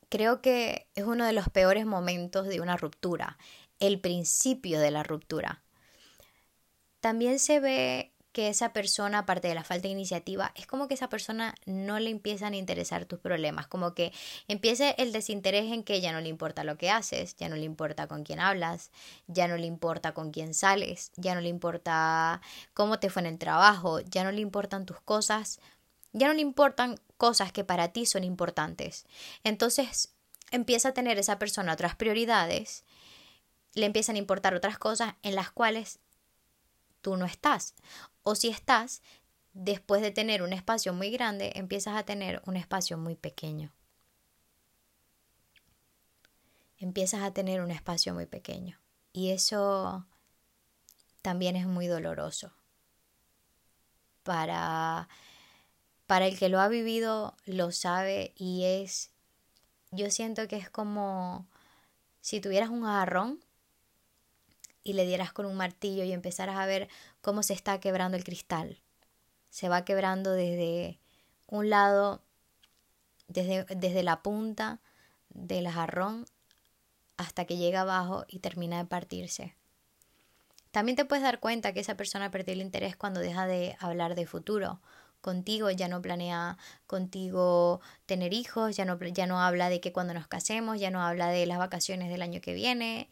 creo 0.09 0.41
que 0.41 0.87
es 0.95 1.03
uno 1.03 1.23
de 1.27 1.33
los 1.33 1.49
peores 1.49 1.85
momentos 1.85 2.47
de 2.47 2.61
una 2.61 2.77
ruptura, 2.77 3.37
el 3.79 3.99
principio 3.99 4.79
de 4.79 4.89
la 4.89 5.03
ruptura. 5.03 5.61
También 6.99 7.37
se 7.37 7.59
ve 7.59 8.11
que 8.33 8.49
esa 8.49 8.73
persona, 8.73 9.19
aparte 9.19 9.47
de 9.47 9.55
la 9.55 9.63
falta 9.63 9.83
de 9.83 9.93
iniciativa, 9.93 10.51
es 10.55 10.65
como 10.65 10.87
que 10.87 10.95
esa 10.95 11.07
persona 11.07 11.55
no 11.65 11.99
le 11.99 12.09
empiezan 12.09 12.53
a 12.53 12.57
interesar 12.57 13.05
tus 13.05 13.19
problemas, 13.19 13.67
como 13.67 13.93
que 13.93 14.11
empiece 14.47 14.95
el 14.97 15.13
desinterés 15.13 15.71
en 15.71 15.83
que 15.83 16.01
ya 16.01 16.11
no 16.11 16.19
le 16.19 16.29
importa 16.29 16.63
lo 16.63 16.77
que 16.77 16.89
haces, 16.89 17.35
ya 17.37 17.47
no 17.47 17.55
le 17.55 17.63
importa 17.63 18.07
con 18.07 18.23
quién 18.23 18.39
hablas, 18.39 18.91
ya 19.27 19.47
no 19.47 19.55
le 19.55 19.67
importa 19.67 20.13
con 20.13 20.31
quién 20.31 20.53
sales, 20.53 21.11
ya 21.15 21.35
no 21.35 21.41
le 21.41 21.49
importa 21.49 22.41
cómo 22.73 22.99
te 22.99 23.09
fue 23.09 23.21
en 23.21 23.27
el 23.27 23.37
trabajo, 23.37 23.99
ya 24.01 24.23
no 24.23 24.31
le 24.31 24.41
importan 24.41 24.85
tus 24.85 24.99
cosas, 24.99 25.59
ya 26.11 26.27
no 26.27 26.33
le 26.33 26.41
importan 26.41 26.99
cosas 27.17 27.51
que 27.51 27.63
para 27.63 27.89
ti 27.89 28.07
son 28.07 28.23
importantes. 28.23 29.05
Entonces 29.43 30.09
empieza 30.51 30.89
a 30.89 30.93
tener 30.93 31.19
esa 31.19 31.37
persona 31.37 31.73
otras 31.73 31.95
prioridades, 31.95 32.83
le 33.75 33.85
empiezan 33.85 34.15
a 34.15 34.19
importar 34.19 34.55
otras 34.55 34.77
cosas 34.77 35.13
en 35.21 35.35
las 35.35 35.51
cuales 35.51 35.99
tú 37.03 37.17
no 37.17 37.25
estás. 37.25 37.75
O 38.23 38.33
si 38.33 38.47
estás, 38.47 39.03
después 39.53 40.01
de 40.01 40.09
tener 40.09 40.41
un 40.41 40.53
espacio 40.53 40.93
muy 40.93 41.11
grande, 41.11 41.51
empiezas 41.53 41.95
a 41.95 42.03
tener 42.03 42.41
un 42.47 42.55
espacio 42.55 42.97
muy 42.97 43.15
pequeño. 43.15 43.71
Empiezas 46.79 47.21
a 47.21 47.31
tener 47.31 47.61
un 47.61 47.69
espacio 47.69 48.15
muy 48.15 48.25
pequeño. 48.25 48.79
Y 49.11 49.29
eso 49.29 50.07
también 51.21 51.55
es 51.55 51.67
muy 51.67 51.85
doloroso. 51.87 52.51
Para, 54.23 55.09
para 56.07 56.25
el 56.25 56.39
que 56.39 56.49
lo 56.49 56.61
ha 56.61 56.69
vivido, 56.69 57.35
lo 57.45 57.71
sabe 57.71 58.33
y 58.37 58.63
es, 58.63 59.11
yo 59.91 60.09
siento 60.09 60.47
que 60.47 60.55
es 60.55 60.69
como 60.69 61.47
si 62.21 62.39
tuvieras 62.39 62.69
un 62.69 62.85
agarrón 62.85 63.43
y 64.83 64.93
le 64.93 65.05
dieras 65.05 65.33
con 65.33 65.45
un 65.45 65.55
martillo 65.55 66.03
y 66.03 66.11
empezaras 66.11 66.57
a 66.57 66.65
ver 66.65 66.89
cómo 67.21 67.43
se 67.43 67.53
está 67.53 67.79
quebrando 67.79 68.17
el 68.17 68.23
cristal. 68.23 68.79
Se 69.49 69.69
va 69.69 69.85
quebrando 69.85 70.31
desde 70.31 70.99
un 71.47 71.69
lado, 71.69 72.21
desde, 73.27 73.65
desde 73.75 74.03
la 74.03 74.21
punta 74.21 74.79
del 75.29 75.67
jarrón 75.69 76.25
hasta 77.17 77.45
que 77.45 77.57
llega 77.57 77.81
abajo 77.81 78.25
y 78.27 78.39
termina 78.39 78.77
de 78.77 78.85
partirse. 78.85 79.55
También 80.71 80.95
te 80.95 81.05
puedes 81.05 81.23
dar 81.23 81.39
cuenta 81.39 81.71
que 81.71 81.81
esa 81.81 81.95
persona 81.95 82.31
perdió 82.31 82.53
el 82.53 82.61
interés 82.61 82.95
cuando 82.95 83.19
deja 83.19 83.45
de 83.45 83.77
hablar 83.79 84.15
de 84.15 84.25
futuro. 84.25 84.81
Contigo 85.21 85.69
ya 85.69 85.87
no 85.87 86.01
planea 86.01 86.57
contigo 86.87 87.79
tener 88.07 88.33
hijos, 88.33 88.75
ya 88.75 88.83
no, 88.83 88.97
ya 88.99 89.27
no 89.27 89.39
habla 89.39 89.69
de 89.69 89.79
que 89.79 89.93
cuando 89.93 90.15
nos 90.15 90.27
casemos, 90.27 90.79
ya 90.79 90.89
no 90.89 91.01
habla 91.03 91.27
de 91.29 91.45
las 91.45 91.59
vacaciones 91.59 92.09
del 92.09 92.23
año 92.23 92.41
que 92.41 92.55
viene, 92.55 93.07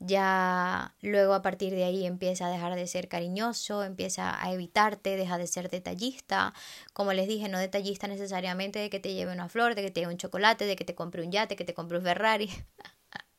ya 0.00 0.94
luego 1.00 1.34
a 1.34 1.42
partir 1.42 1.74
de 1.74 1.84
ahí 1.84 2.06
empieza 2.06 2.46
a 2.46 2.50
dejar 2.50 2.74
de 2.76 2.86
ser 2.86 3.08
cariñoso, 3.08 3.82
empieza 3.82 4.42
a 4.42 4.52
evitarte, 4.52 5.16
deja 5.16 5.38
de 5.38 5.46
ser 5.46 5.70
detallista, 5.70 6.54
como 6.92 7.12
les 7.12 7.26
dije, 7.26 7.48
no 7.48 7.58
detallista 7.58 8.06
necesariamente 8.06 8.78
de 8.78 8.90
que 8.90 9.00
te 9.00 9.14
lleve 9.14 9.32
una 9.32 9.48
flor, 9.48 9.74
de 9.74 9.82
que 9.82 9.90
te 9.90 10.00
lleve 10.00 10.12
un 10.12 10.18
chocolate, 10.18 10.66
de 10.66 10.76
que 10.76 10.84
te 10.84 10.94
compre 10.94 11.22
un 11.24 11.32
yate, 11.32 11.56
que 11.56 11.64
te 11.64 11.74
compre 11.74 11.98
un 11.98 12.04
Ferrari. 12.04 12.50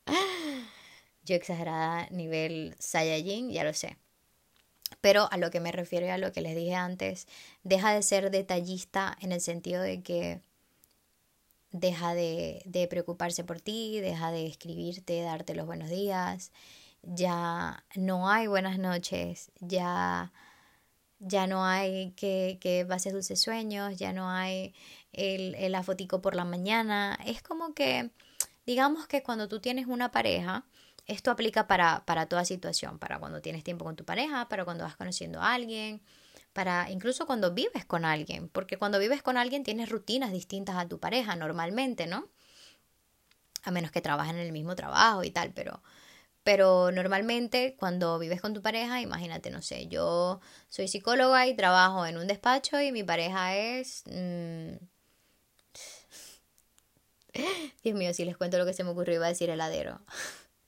Yo 1.24 1.36
exagerada 1.36 2.08
nivel 2.10 2.76
Saiyajin, 2.80 3.52
ya 3.52 3.64
lo 3.64 3.74
sé. 3.74 3.98
Pero 5.02 5.30
a 5.32 5.38
lo 5.38 5.52
que 5.52 5.60
me 5.60 5.72
refiero 5.72 6.08
y 6.08 6.10
a 6.10 6.18
lo 6.18 6.32
que 6.34 6.42
les 6.42 6.56
dije 6.56 6.76
antes, 6.76 7.28
deja 7.64 7.94
de 7.94 8.02
ser 8.02 8.32
detallista 8.32 9.16
en 9.22 9.32
el 9.32 9.40
sentido 9.40 9.82
de 9.82 10.02
que 10.02 10.42
deja 11.72 12.14
de, 12.14 12.62
de 12.66 12.88
preocuparse 12.88 13.44
por 13.44 13.62
ti, 13.62 14.00
deja 14.00 14.32
de 14.32 14.48
escribirte, 14.48 15.22
darte 15.22 15.56
los 15.56 15.66
buenos 15.66 15.90
días, 15.90 16.52
ya 17.04 17.84
no 17.96 18.30
hay 18.30 18.48
buenas 18.48 18.78
noches, 18.80 19.52
ya, 19.60 20.32
ya 21.20 21.48
no 21.48 21.66
hay 21.66 22.12
que, 22.12 22.58
que 22.60 22.86
pases 22.88 23.14
dulces 23.14 23.42
sueños, 23.42 23.98
ya 23.98 24.14
no 24.14 24.30
hay 24.30 24.74
el, 25.14 25.56
el 25.56 25.76
afotico 25.76 26.22
por 26.22 26.36
la 26.36 26.46
mañana. 26.46 27.18
Es 27.26 27.42
como 27.42 27.74
que, 27.74 28.12
digamos 28.66 29.08
que 29.08 29.24
cuando 29.24 29.48
tú 29.48 29.60
tienes 29.60 29.88
una 29.88 30.12
pareja, 30.12 30.66
esto 31.06 31.32
aplica 31.32 31.68
para, 31.68 32.04
para 32.06 32.28
toda 32.28 32.46
situación, 32.46 33.00
para 33.00 33.20
cuando 33.20 33.42
tienes 33.42 33.64
tiempo 33.64 33.86
con 33.86 33.96
tu 33.96 34.06
pareja, 34.06 34.48
para 34.50 34.66
cuando 34.66 34.84
vas 34.84 34.96
conociendo 34.96 35.42
a 35.42 35.54
alguien, 35.54 36.02
para 36.54 36.90
incluso 36.90 37.26
cuando 37.26 37.54
vives 37.54 37.86
con 37.86 38.06
alguien, 38.06 38.50
porque 38.50 38.78
cuando 38.78 39.00
vives 39.00 39.22
con 39.22 39.38
alguien 39.38 39.64
tienes 39.64 39.90
rutinas 39.90 40.32
distintas 40.32 40.76
a 40.78 40.88
tu 40.88 41.00
pareja 41.00 41.36
normalmente, 41.36 42.08
¿no? 42.08 42.30
A 43.64 43.72
menos 43.72 43.92
que 43.92 44.02
trabajen 44.02 44.36
en 44.38 44.46
el 44.46 44.52
mismo 44.52 44.76
trabajo 44.76 45.24
y 45.24 45.32
tal, 45.32 45.52
pero 45.54 45.82
pero 46.44 46.92
normalmente 46.92 47.76
cuando 47.78 48.18
vives 48.18 48.42
con 48.42 48.54
tu 48.54 48.62
pareja, 48.62 49.02
imagínate, 49.02 49.52
no 49.52 49.62
sé, 49.62 49.88
yo 49.88 50.40
soy 50.70 50.88
psicóloga 50.88 51.46
y 51.48 51.56
trabajo 51.56 52.06
en 52.06 52.18
un 52.18 52.28
despacho 52.28 52.82
y 52.82 52.92
mi 52.92 53.04
pareja 53.04 53.56
es... 53.56 54.04
Mm, 54.08 54.78
Dios 57.84 57.96
mío, 57.96 58.14
si 58.14 58.26
les 58.26 58.38
cuento 58.38 58.58
lo 58.58 58.66
que 58.66 58.74
se 58.74 58.84
me 58.84 58.90
ocurrió 58.92 59.16
iba 59.16 59.26
a 59.26 59.30
decir 59.30 59.50
heladero. 59.50 60.02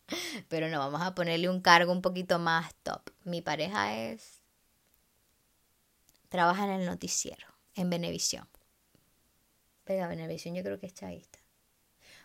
Pero 0.49 0.69
no, 0.69 0.79
vamos 0.79 1.01
a 1.01 1.15
ponerle 1.15 1.49
un 1.49 1.61
cargo 1.61 1.91
un 1.91 2.01
poquito 2.01 2.37
más 2.39 2.73
top. 2.83 3.09
Mi 3.23 3.41
pareja 3.41 3.97
es... 3.97 4.40
Trabaja 6.31 6.63
en 6.63 6.71
el 6.71 6.85
noticiero, 6.85 7.45
en 7.75 7.89
Venevisión. 7.89 8.47
Pega, 9.83 10.07
Venevisión 10.07 10.55
yo 10.55 10.63
creo 10.63 10.79
que 10.79 10.85
es 10.85 10.93
chavista. 10.93 11.39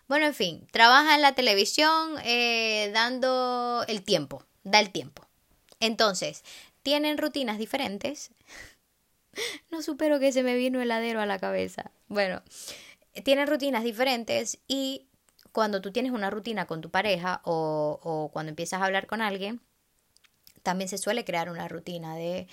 Bueno, 0.07 0.27
en 0.27 0.35
fin, 0.35 0.69
trabaja 0.71 1.17
en 1.17 1.23
la 1.23 1.35
televisión 1.35 2.15
eh, 2.23 2.93
dando 2.95 3.85
el 3.89 4.05
tiempo, 4.05 4.45
da 4.63 4.79
el 4.79 4.93
tiempo. 4.93 5.27
Entonces, 5.81 6.45
tienen 6.85 7.19
rutinas 7.19 7.59
diferentes. 7.59 8.31
no 9.73 9.83
supero 9.83 10.21
que 10.21 10.31
se 10.31 10.45
me 10.45 10.55
vino 10.55 10.81
heladero 10.81 11.21
a 11.21 11.27
la 11.27 11.41
cabeza. 11.41 11.91
Bueno, 12.07 12.43
tienen 13.25 13.49
rutinas 13.49 13.83
diferentes 13.83 14.61
y 14.69 15.09
cuando 15.51 15.81
tú 15.81 15.91
tienes 15.91 16.13
una 16.13 16.31
rutina 16.31 16.67
con 16.67 16.81
tu 16.81 16.91
pareja 16.91 17.41
o, 17.43 17.99
o 18.05 18.31
cuando 18.33 18.51
empiezas 18.51 18.81
a 18.81 18.85
hablar 18.85 19.09
con 19.09 19.21
alguien, 19.21 19.61
también 20.63 20.89
se 20.89 20.97
suele 20.97 21.25
crear 21.25 21.51
una 21.51 21.67
rutina 21.67 22.15
de 22.15 22.47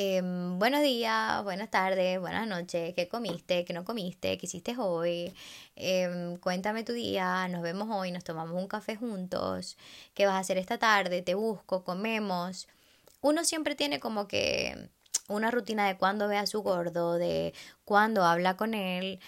Em, 0.00 0.60
buenos 0.60 0.82
días, 0.82 1.42
buenas 1.42 1.72
tardes, 1.72 2.20
buenas 2.20 2.46
noches, 2.46 2.94
¿qué 2.94 3.08
comiste? 3.08 3.64
¿Qué 3.64 3.72
no 3.72 3.84
comiste? 3.84 4.38
¿Qué 4.38 4.46
hiciste 4.46 4.76
hoy? 4.78 5.34
Em, 5.74 6.36
cuéntame 6.36 6.84
tu 6.84 6.92
día, 6.92 7.48
nos 7.48 7.62
vemos 7.62 7.88
hoy, 7.90 8.12
nos 8.12 8.22
tomamos 8.22 8.54
un 8.54 8.68
café 8.68 8.94
juntos, 8.94 9.76
¿qué 10.14 10.24
vas 10.26 10.36
a 10.36 10.38
hacer 10.38 10.56
esta 10.56 10.78
tarde? 10.78 11.20
Te 11.22 11.34
busco, 11.34 11.82
comemos. 11.82 12.68
Uno 13.22 13.42
siempre 13.42 13.74
tiene 13.74 13.98
como 13.98 14.28
que 14.28 14.88
una 15.26 15.50
rutina 15.50 15.88
de 15.88 15.96
cuando 15.96 16.28
ve 16.28 16.36
a 16.36 16.46
su 16.46 16.62
gordo, 16.62 17.14
de 17.14 17.52
cuando 17.84 18.22
habla 18.24 18.56
con 18.56 18.74
él. 18.74 19.18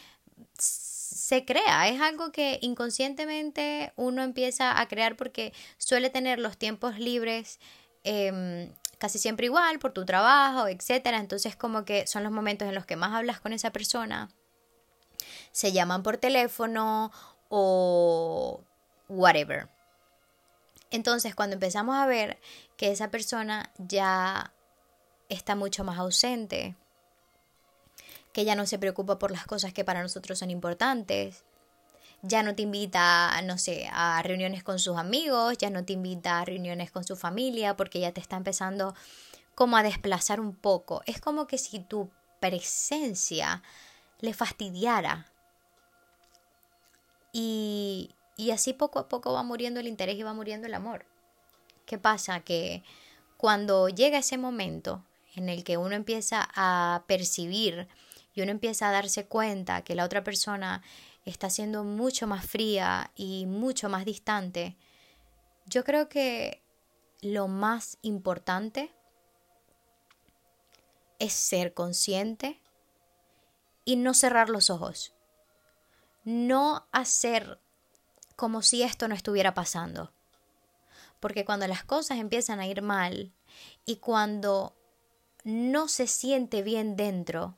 Se 0.57 1.45
crea, 1.45 1.89
es 1.89 2.01
algo 2.01 2.31
que 2.31 2.61
inconscientemente 2.63 3.93
uno 3.97 4.23
empieza 4.23 4.81
a 4.81 4.87
crear 4.87 5.17
porque 5.17 5.53
suele 5.79 6.11
tener 6.11 6.39
los 6.39 6.57
tiempos 6.59 7.01
libres 7.01 7.59
eh, 8.05 8.71
casi 9.01 9.19
siempre 9.19 9.47
igual 9.47 9.79
por 9.79 9.93
tu 9.93 10.05
trabajo, 10.05 10.69
etcétera. 10.69 11.19
Entonces, 11.19 11.57
como 11.57 11.85
que 11.87 12.07
son 12.07 12.23
los 12.23 12.31
momentos 12.31 12.69
en 12.69 12.75
los 12.75 12.85
que 12.85 12.97
más 12.97 13.13
hablas 13.15 13.41
con 13.41 13.55
esa 13.55 13.73
persona. 13.73 14.29
Se 15.51 15.73
llaman 15.73 16.03
por 16.03 16.19
teléfono 16.19 17.11
o 17.49 18.63
whatever. 19.09 19.71
Entonces, 20.91 21.35
cuando 21.35 21.55
empezamos 21.55 21.97
a 21.97 22.05
ver 22.07 22.39
que 22.77 22.93
esa 22.93 23.11
persona 23.11 23.73
ya 23.79 24.53
está 25.31 25.55
mucho 25.55 25.83
más 25.83 25.99
ausente, 25.99 26.77
que 28.35 28.45
ya 28.45 28.55
no 28.55 28.67
se 28.67 28.79
preocupa 28.79 29.19
por 29.19 29.31
las 29.31 29.47
cosas 29.47 29.73
que 29.73 29.85
para 29.85 30.03
nosotros 30.03 30.39
son 30.39 30.51
importantes, 30.51 31.45
ya 32.23 32.43
no 32.43 32.55
te 32.55 32.63
invita, 32.63 33.41
no 33.43 33.59
sé, 33.59 33.89
a 33.93 34.23
reuniones 34.23 34.63
con 34.63 34.79
sus 34.79 34.97
amigos, 34.97 35.57
ya 35.59 35.71
no 35.71 35.85
te 35.85 35.95
invita 35.95 36.41
a 36.41 36.45
reuniones 36.45 36.91
con 36.91 37.05
su 37.05 37.17
familia, 37.17 37.77
porque 37.77 38.01
ya 38.01 38.13
te 38.13 38.21
está 38.21 38.37
empezando 38.37 38.95
como 39.55 39.77
a 39.77 39.83
desplazar 39.83 40.41
un 40.41 40.55
poco. 40.55 41.03
Es 41.07 41.21
como 41.21 41.47
que 41.47 41.59
si 41.59 41.81
tu 41.81 42.11
presencia 42.41 43.63
le 44.21 44.35
fastidiara. 44.35 45.27
Y, 47.33 48.11
y 48.37 48.51
así 48.51 48.73
poco 48.73 48.99
a 48.99 49.09
poco 49.09 49.33
va 49.33 49.43
muriendo 49.43 49.81
el 49.81 49.87
interés 49.87 50.17
y 50.17 50.23
va 50.23 50.35
muriendo 50.35 50.67
el 50.67 50.75
amor. 50.75 51.07
¿Qué 51.87 51.99
pasa? 51.99 52.41
Que 52.41 52.83
cuando 53.37 53.89
llega 53.89 54.19
ese 54.19 54.37
momento 54.37 55.05
en 55.35 55.49
el 55.49 55.65
que 55.65 55.77
uno 55.77 55.95
empieza 55.95 56.49
a 56.55 57.05
percibir 57.07 57.89
y 58.35 58.43
uno 58.43 58.51
empieza 58.51 58.89
a 58.89 58.93
darse 58.93 59.27
cuenta 59.27 59.83
que 59.83 59.95
la 59.95 60.05
otra 60.05 60.23
persona 60.23 60.83
está 61.25 61.51
siendo 61.51 61.85
mucho 61.85 62.27
más 62.27 62.47
fría 62.47 63.13
y 63.15 63.47
mucho 63.47 63.89
más 63.89 64.05
distante, 64.05 64.77
yo 65.67 65.85
creo 65.85 66.09
que 66.09 66.63
lo 67.21 67.49
más 67.49 67.99
importante 68.03 68.93
es 71.19 71.33
ser 71.33 71.75
consciente 71.75 72.61
y 73.85 73.97
no 73.97 74.15
cerrar 74.15 74.49
los 74.49 74.71
ojos. 74.71 75.13
No 76.25 76.87
hacer 76.93 77.61
como 78.37 78.63
si 78.63 78.83
esto 78.83 79.07
no 79.09 79.15
estuviera 79.15 79.55
pasando. 79.55 80.13
Porque 81.21 81.45
cuando 81.45 81.67
las 81.67 81.85
cosas 81.85 82.19
empiezan 82.19 82.61
a 82.61 82.67
ir 82.67 82.81
mal 82.81 83.33
y 83.85 83.97
cuando 83.97 84.75
no 85.45 85.89
se 85.89 86.07
siente 86.07 86.63
bien 86.63 86.97
dentro, 86.97 87.57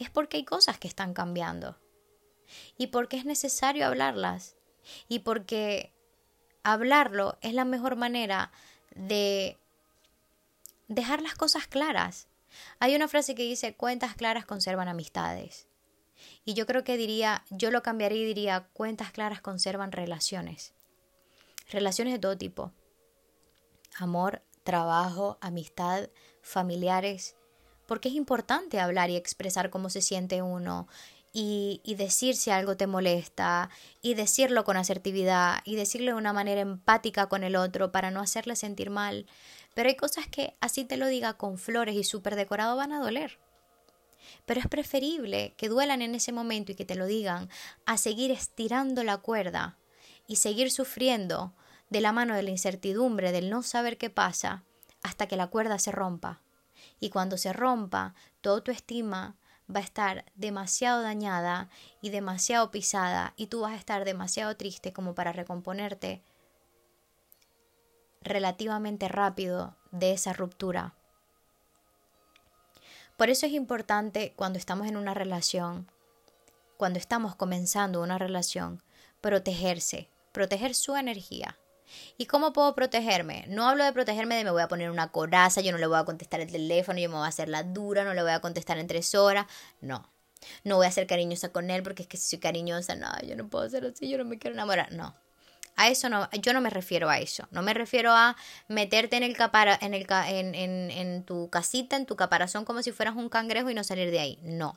es 0.00 0.10
porque 0.10 0.38
hay 0.38 0.44
cosas 0.44 0.78
que 0.78 0.88
están 0.88 1.14
cambiando 1.14 1.78
y 2.76 2.88
porque 2.88 3.16
es 3.16 3.24
necesario 3.24 3.86
hablarlas 3.86 4.56
y 5.08 5.20
porque 5.20 5.92
hablarlo 6.62 7.38
es 7.40 7.54
la 7.54 7.64
mejor 7.64 7.96
manera 7.96 8.52
de 8.94 9.58
dejar 10.88 11.22
las 11.22 11.34
cosas 11.34 11.66
claras. 11.66 12.28
Hay 12.80 12.94
una 12.94 13.08
frase 13.08 13.34
que 13.34 13.42
dice 13.42 13.74
cuentas 13.74 14.14
claras 14.14 14.46
conservan 14.46 14.88
amistades. 14.88 15.68
Y 16.44 16.54
yo 16.54 16.66
creo 16.66 16.82
que 16.82 16.96
diría, 16.96 17.44
yo 17.50 17.70
lo 17.70 17.82
cambiaría 17.82 18.22
y 18.22 18.26
diría 18.26 18.68
cuentas 18.72 19.12
claras 19.12 19.40
conservan 19.40 19.92
relaciones. 19.92 20.74
Relaciones 21.70 22.14
de 22.14 22.18
todo 22.18 22.36
tipo. 22.36 22.72
Amor, 23.96 24.42
trabajo, 24.64 25.38
amistad, 25.40 26.08
familiares. 26.42 27.36
Porque 27.86 28.08
es 28.08 28.14
importante 28.14 28.80
hablar 28.80 29.10
y 29.10 29.16
expresar 29.16 29.70
cómo 29.70 29.90
se 29.90 30.02
siente 30.02 30.42
uno 30.42 30.88
y, 31.40 31.94
decir 31.94 32.36
si 32.36 32.50
algo 32.50 32.76
te 32.76 32.88
molesta 32.88 33.70
y 34.02 34.14
decirlo 34.14 34.64
con 34.64 34.76
asertividad 34.76 35.60
y 35.64 35.76
decirlo 35.76 36.12
de 36.12 36.18
una 36.18 36.32
manera 36.32 36.60
empática 36.60 37.28
con 37.28 37.44
el 37.44 37.54
otro 37.54 37.92
para 37.92 38.10
no 38.10 38.20
hacerle 38.20 38.56
sentir 38.56 38.90
mal. 38.90 39.26
Pero 39.72 39.88
hay 39.88 39.94
cosas 39.94 40.26
que 40.26 40.56
así 40.60 40.84
te 40.84 40.96
lo 40.96 41.06
diga 41.06 41.34
con 41.34 41.56
flores 41.56 41.94
y 41.94 42.02
súper 42.02 42.34
decorado 42.34 42.74
van 42.76 42.92
a 42.92 42.98
doler. 42.98 43.38
Pero 44.46 44.58
es 44.58 44.66
preferible 44.66 45.54
que 45.56 45.68
duelan 45.68 46.02
en 46.02 46.16
ese 46.16 46.32
momento 46.32 46.72
y 46.72 46.74
que 46.74 46.84
te 46.84 46.96
lo 46.96 47.06
digan 47.06 47.48
a 47.86 47.98
seguir 47.98 48.32
estirando 48.32 49.04
la 49.04 49.18
cuerda 49.18 49.78
y 50.26 50.36
seguir 50.36 50.72
sufriendo 50.72 51.54
de 51.88 52.00
la 52.00 52.10
mano 52.10 52.34
de 52.34 52.42
la 52.42 52.50
incertidumbre, 52.50 53.30
del 53.30 53.48
no 53.48 53.62
saber 53.62 53.96
qué 53.96 54.10
pasa, 54.10 54.64
hasta 55.02 55.28
que 55.28 55.36
la 55.36 55.46
cuerda 55.46 55.78
se 55.78 55.92
rompa. 55.92 56.42
Y 56.98 57.10
cuando 57.10 57.38
se 57.38 57.52
rompa, 57.52 58.14
tu 58.40 58.72
estima 58.72 59.36
va 59.74 59.80
a 59.80 59.82
estar 59.82 60.24
demasiado 60.34 61.02
dañada 61.02 61.68
y 62.00 62.10
demasiado 62.10 62.70
pisada 62.70 63.34
y 63.36 63.48
tú 63.48 63.60
vas 63.60 63.72
a 63.72 63.76
estar 63.76 64.04
demasiado 64.04 64.56
triste 64.56 64.92
como 64.92 65.14
para 65.14 65.32
recomponerte 65.32 66.22
relativamente 68.22 69.08
rápido 69.08 69.76
de 69.90 70.12
esa 70.12 70.32
ruptura. 70.32 70.94
Por 73.16 73.30
eso 73.30 73.46
es 73.46 73.52
importante 73.52 74.32
cuando 74.36 74.58
estamos 74.58 74.86
en 74.86 74.96
una 74.96 75.12
relación, 75.12 75.90
cuando 76.76 76.98
estamos 76.98 77.34
comenzando 77.34 78.02
una 78.02 78.18
relación, 78.18 78.82
protegerse, 79.20 80.08
proteger 80.32 80.74
su 80.74 80.96
energía, 80.96 81.58
¿Y 82.16 82.26
cómo 82.26 82.52
puedo 82.52 82.74
protegerme? 82.74 83.44
No 83.48 83.68
hablo 83.68 83.84
de 83.84 83.92
protegerme 83.92 84.36
de 84.36 84.44
me 84.44 84.50
voy 84.50 84.62
a 84.62 84.68
poner 84.68 84.90
una 84.90 85.10
coraza, 85.10 85.60
yo 85.60 85.72
no 85.72 85.78
le 85.78 85.86
voy 85.86 85.98
a 85.98 86.04
contestar 86.04 86.40
el 86.40 86.50
teléfono, 86.50 86.98
yo 86.98 87.08
me 87.08 87.16
voy 87.16 87.24
a 87.24 87.28
hacer 87.28 87.48
la 87.48 87.62
dura, 87.62 88.04
no 88.04 88.14
le 88.14 88.22
voy 88.22 88.32
a 88.32 88.40
contestar 88.40 88.78
en 88.78 88.86
tres 88.86 89.14
horas. 89.14 89.46
No. 89.80 90.10
No 90.64 90.76
voy 90.76 90.86
a 90.86 90.90
ser 90.90 91.06
cariñosa 91.06 91.50
con 91.50 91.70
él 91.70 91.82
porque 91.82 92.02
es 92.02 92.08
que 92.08 92.16
si 92.16 92.28
soy 92.28 92.38
cariñosa, 92.38 92.94
no, 92.94 93.08
yo 93.26 93.36
no 93.36 93.48
puedo 93.48 93.68
ser 93.68 93.84
así, 93.84 94.08
yo 94.08 94.18
no 94.18 94.24
me 94.24 94.38
quiero 94.38 94.54
enamorar. 94.54 94.92
No. 94.92 95.14
A 95.76 95.88
eso 95.88 96.08
no, 96.08 96.28
yo 96.32 96.52
no 96.52 96.60
me 96.60 96.70
refiero 96.70 97.08
a 97.08 97.18
eso. 97.18 97.46
No 97.52 97.62
me 97.62 97.72
refiero 97.72 98.12
a 98.12 98.36
meterte 98.66 99.16
en 99.16 99.22
el 99.22 99.36
capara, 99.36 99.78
en 99.80 99.94
el 99.94 100.06
en, 100.26 100.54
en, 100.54 100.90
en 100.90 101.24
tu 101.24 101.50
casita, 101.50 101.96
en 101.96 102.04
tu 102.04 102.16
caparazón 102.16 102.64
como 102.64 102.82
si 102.82 102.90
fueras 102.90 103.14
un 103.14 103.28
cangrejo 103.28 103.70
y 103.70 103.74
no 103.74 103.84
salir 103.84 104.10
de 104.10 104.18
ahí. 104.18 104.38
No. 104.42 104.76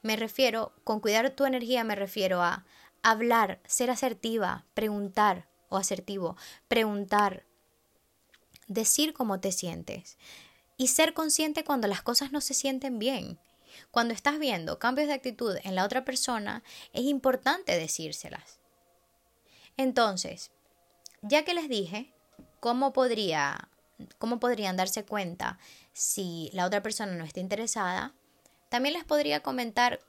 Me 0.00 0.16
refiero, 0.16 0.72
con 0.84 1.00
cuidar 1.00 1.30
tu 1.30 1.44
energía 1.44 1.84
me 1.84 1.94
refiero 1.94 2.42
a 2.42 2.64
hablar, 3.02 3.60
ser 3.66 3.90
asertiva, 3.90 4.64
preguntar 4.74 5.46
o 5.72 5.76
asertivo, 5.78 6.36
preguntar, 6.68 7.44
decir 8.68 9.12
cómo 9.12 9.40
te 9.40 9.52
sientes 9.52 10.18
y 10.76 10.88
ser 10.88 11.14
consciente 11.14 11.64
cuando 11.64 11.88
las 11.88 12.02
cosas 12.02 12.32
no 12.32 12.40
se 12.40 12.54
sienten 12.54 12.98
bien. 12.98 13.38
Cuando 13.90 14.12
estás 14.12 14.38
viendo 14.38 14.78
cambios 14.78 15.08
de 15.08 15.14
actitud 15.14 15.56
en 15.64 15.74
la 15.74 15.84
otra 15.84 16.04
persona, 16.04 16.62
es 16.92 17.04
importante 17.04 17.78
decírselas. 17.78 18.60
Entonces, 19.76 20.50
ya 21.22 21.44
que 21.44 21.54
les 21.54 21.68
dije 21.68 22.12
cómo 22.60 22.92
podría 22.92 23.68
cómo 24.18 24.40
podrían 24.40 24.76
darse 24.76 25.04
cuenta 25.04 25.58
si 25.92 26.50
la 26.52 26.66
otra 26.66 26.82
persona 26.82 27.12
no 27.12 27.24
está 27.24 27.40
interesada, 27.40 28.12
también 28.68 28.94
les 28.94 29.04
podría 29.04 29.40
comentar 29.40 30.00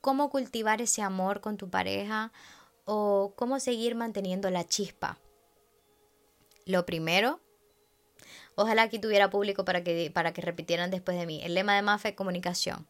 cómo 0.00 0.30
cultivar 0.30 0.80
ese 0.80 1.02
amor 1.02 1.40
con 1.40 1.56
tu 1.56 1.68
pareja 1.68 2.32
o 2.84 3.34
cómo 3.36 3.60
seguir 3.60 3.94
manteniendo 3.94 4.50
la 4.50 4.66
chispa. 4.66 5.18
Lo 6.66 6.86
primero, 6.86 7.40
ojalá 8.54 8.82
aquí 8.82 8.98
tuviera 8.98 9.30
público 9.30 9.64
para 9.64 9.84
que, 9.84 10.10
para 10.12 10.32
que 10.32 10.42
repitieran 10.42 10.90
después 10.90 11.18
de 11.18 11.26
mí. 11.26 11.40
El 11.42 11.54
lema 11.54 11.76
de 11.76 11.82
Mafe 11.82 12.14
comunicación. 12.14 12.88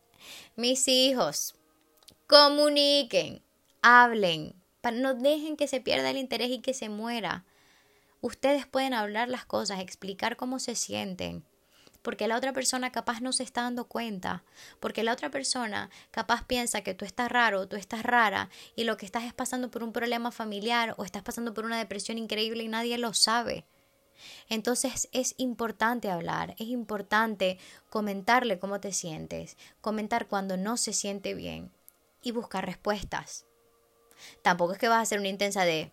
Mis 0.56 0.88
hijos, 0.88 1.56
comuniquen, 2.26 3.42
hablen, 3.82 4.54
no 4.92 5.14
dejen 5.14 5.56
que 5.56 5.68
se 5.68 5.80
pierda 5.80 6.10
el 6.10 6.18
interés 6.18 6.50
y 6.50 6.60
que 6.60 6.74
se 6.74 6.88
muera. 6.88 7.44
Ustedes 8.20 8.66
pueden 8.66 8.94
hablar 8.94 9.28
las 9.28 9.44
cosas, 9.44 9.80
explicar 9.80 10.36
cómo 10.36 10.58
se 10.58 10.74
sienten, 10.74 11.44
porque 12.04 12.28
la 12.28 12.36
otra 12.36 12.52
persona 12.52 12.92
capaz 12.92 13.22
no 13.22 13.32
se 13.32 13.42
está 13.42 13.62
dando 13.62 13.86
cuenta, 13.88 14.44
porque 14.78 15.02
la 15.02 15.12
otra 15.14 15.30
persona 15.30 15.88
capaz 16.10 16.46
piensa 16.46 16.82
que 16.82 16.92
tú 16.92 17.06
estás 17.06 17.32
raro, 17.32 17.66
tú 17.66 17.76
estás 17.76 18.02
rara 18.02 18.50
y 18.76 18.84
lo 18.84 18.98
que 18.98 19.06
estás 19.06 19.24
es 19.24 19.32
pasando 19.32 19.70
por 19.70 19.82
un 19.82 19.92
problema 19.92 20.30
familiar 20.30 20.94
o 20.98 21.04
estás 21.04 21.22
pasando 21.22 21.54
por 21.54 21.64
una 21.64 21.78
depresión 21.78 22.18
increíble 22.18 22.62
y 22.62 22.68
nadie 22.68 22.98
lo 22.98 23.14
sabe. 23.14 23.64
Entonces 24.50 25.08
es 25.12 25.34
importante 25.38 26.10
hablar, 26.10 26.54
es 26.58 26.68
importante 26.68 27.58
comentarle 27.88 28.58
cómo 28.58 28.80
te 28.80 28.92
sientes, 28.92 29.56
comentar 29.80 30.28
cuando 30.28 30.58
no 30.58 30.76
se 30.76 30.92
siente 30.92 31.32
bien 31.32 31.72
y 32.22 32.32
buscar 32.32 32.66
respuestas. 32.66 33.46
Tampoco 34.42 34.74
es 34.74 34.78
que 34.78 34.88
vas 34.88 34.98
a 34.98 35.02
hacer 35.02 35.20
una 35.20 35.28
intensa 35.28 35.64
de 35.64 35.90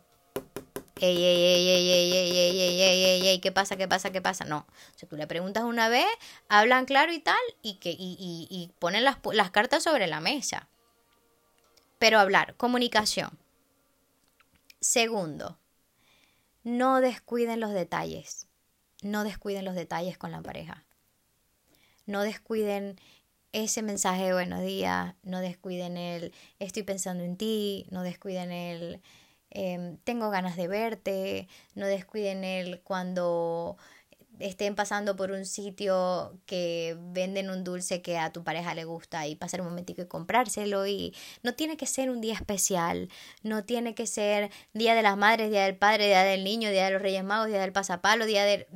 ey, 1.01 1.17
ey, 1.17 1.43
ey, 1.43 1.69
ey, 1.69 1.89
ey, 1.89 2.11
ey, 2.11 2.37
ey, 2.37 2.59
ey, 2.61 2.81
ey, 2.81 3.05
ey, 3.05 3.27
ey, 3.27 3.39
¿qué 3.39 3.51
pasa, 3.51 3.75
qué 3.75 3.87
pasa, 3.87 4.11
qué 4.11 4.21
pasa? 4.21 4.45
No. 4.45 4.59
O 4.95 4.97
sea, 4.97 5.09
tú 5.09 5.17
le 5.17 5.27
preguntas 5.27 5.63
una 5.63 5.89
vez, 5.89 6.07
hablan 6.47 6.85
claro 6.85 7.11
y 7.11 7.19
tal, 7.19 7.41
y, 7.61 7.75
que, 7.75 7.91
y, 7.91 8.15
y, 8.19 8.47
y 8.49 8.71
ponen 8.79 9.03
las, 9.03 9.17
las 9.33 9.51
cartas 9.51 9.83
sobre 9.83 10.07
la 10.07 10.21
mesa. 10.21 10.69
Pero 11.99 12.19
hablar, 12.19 12.55
comunicación. 12.55 13.37
Segundo, 14.79 15.57
no 16.63 17.01
descuiden 17.01 17.59
los 17.59 17.71
detalles. 17.73 18.47
No 19.01 19.23
descuiden 19.23 19.65
los 19.65 19.75
detalles 19.75 20.17
con 20.17 20.31
la 20.31 20.41
pareja. 20.41 20.85
No 22.05 22.21
descuiden 22.21 22.99
ese 23.51 23.81
mensaje 23.81 24.25
de 24.25 24.33
buenos 24.33 24.61
días, 24.61 25.15
no 25.23 25.39
descuiden 25.39 25.97
el 25.97 26.33
estoy 26.59 26.83
pensando 26.83 27.23
en 27.23 27.35
ti, 27.35 27.85
no 27.89 28.03
descuiden 28.03 28.51
el 28.51 29.01
Em, 29.51 29.97
tengo 29.97 30.29
ganas 30.29 30.55
de 30.55 30.67
verte, 30.67 31.47
no 31.75 31.85
descuiden 31.85 32.45
el 32.45 32.79
cuando 32.81 33.77
estén 34.39 34.75
pasando 34.75 35.15
por 35.15 35.31
un 35.31 35.45
sitio 35.45 36.39
que 36.45 36.97
venden 36.99 37.49
un 37.49 37.63
dulce 37.63 38.01
que 38.01 38.17
a 38.17 38.31
tu 38.31 38.43
pareja 38.43 38.73
le 38.73 38.85
gusta 38.85 39.27
y 39.27 39.35
pasar 39.35 39.61
un 39.61 39.67
momentico 39.67 40.01
y 40.01 40.07
comprárselo 40.07 40.87
y 40.87 41.13
no 41.43 41.53
tiene 41.53 41.77
que 41.77 41.85
ser 41.85 42.09
un 42.09 42.21
día 42.21 42.33
especial, 42.33 43.09
no 43.43 43.63
tiene 43.65 43.93
que 43.93 44.07
ser 44.07 44.49
Día 44.73 44.95
de 44.95 45.01
las 45.01 45.17
Madres, 45.17 45.51
Día 45.51 45.65
del 45.65 45.75
Padre, 45.75 46.07
Día 46.07 46.23
del 46.23 46.43
Niño, 46.45 46.71
Día 46.71 46.85
de 46.85 46.91
los 46.91 47.01
Reyes 47.01 47.23
Magos, 47.23 47.47
Día 47.47 47.59
del 47.59 47.73
Pasapalo, 47.73 48.25
Día 48.25 48.45
de, 48.45 48.67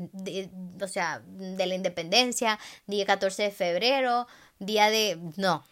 o 0.82 0.88
sea, 0.88 1.22
de 1.26 1.66
la 1.66 1.76
Independencia, 1.76 2.60
Día 2.86 3.06
14 3.06 3.44
de 3.44 3.52
febrero, 3.52 4.28
Día 4.60 4.90
de... 4.90 5.20
no. 5.38 5.64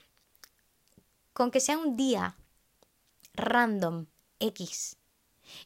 Con 1.34 1.52
que 1.52 1.60
sea 1.60 1.78
un 1.78 1.98
día 1.98 2.36
random 3.34 4.06
X 4.44 4.98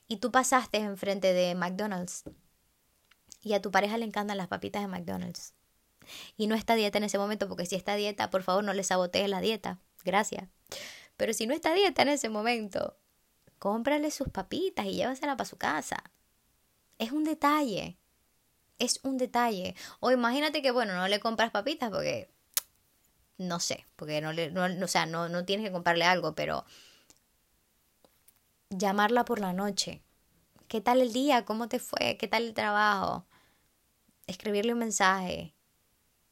y 0.07 0.17
tú 0.17 0.31
pasaste 0.31 0.77
enfrente 0.77 1.33
de 1.33 1.55
McDonald's 1.55 2.23
y 3.41 3.53
a 3.53 3.61
tu 3.61 3.71
pareja 3.71 3.97
le 3.97 4.05
encantan 4.05 4.37
las 4.37 4.47
papitas 4.47 4.81
de 4.81 4.87
McDonald's 4.87 5.53
y 6.37 6.47
no 6.47 6.55
está 6.55 6.75
dieta 6.75 6.97
en 6.97 7.03
ese 7.03 7.17
momento 7.17 7.47
porque 7.47 7.65
si 7.65 7.75
está 7.75 7.95
dieta, 7.95 8.29
por 8.29 8.43
favor 8.43 8.63
no 8.63 8.73
le 8.73 8.83
sabotees 8.83 9.29
la 9.29 9.41
dieta, 9.41 9.79
gracias. 10.03 10.47
Pero 11.17 11.33
si 11.33 11.47
no 11.47 11.53
está 11.53 11.73
dieta 11.73 12.03
en 12.03 12.09
ese 12.09 12.29
momento, 12.29 12.97
cómprale 13.59 14.11
sus 14.11 14.29
papitas 14.29 14.85
y 14.85 14.93
llévasela 14.93 15.35
para 15.35 15.49
su 15.49 15.57
casa. 15.57 16.03
Es 16.99 17.11
un 17.11 17.23
detalle. 17.23 17.97
Es 18.79 18.99
un 19.03 19.17
detalle. 19.17 19.75
O 19.99 20.11
imagínate 20.11 20.61
que, 20.61 20.71
bueno, 20.71 20.95
no 20.95 21.07
le 21.07 21.19
compras 21.19 21.51
papitas 21.51 21.89
porque 21.89 22.29
no 23.37 23.59
sé, 23.59 23.85
porque 23.95 24.21
no 24.21 24.33
le, 24.33 24.51
no, 24.51 24.65
o 24.83 24.87
sea, 24.87 25.05
no, 25.05 25.29
no 25.29 25.45
tienes 25.45 25.65
que 25.65 25.71
comprarle 25.71 26.05
algo, 26.05 26.33
pero 26.33 26.65
llamarla 28.69 29.25
por 29.25 29.39
la 29.39 29.53
noche. 29.53 30.01
¿Qué 30.67 30.81
tal 30.81 31.01
el 31.01 31.13
día? 31.13 31.45
¿Cómo 31.45 31.67
te 31.67 31.79
fue? 31.79 32.17
¿Qué 32.17 32.27
tal 32.27 32.43
el 32.43 32.53
trabajo? 32.53 33.25
Escribirle 34.27 34.73
un 34.73 34.79
mensaje. 34.79 35.53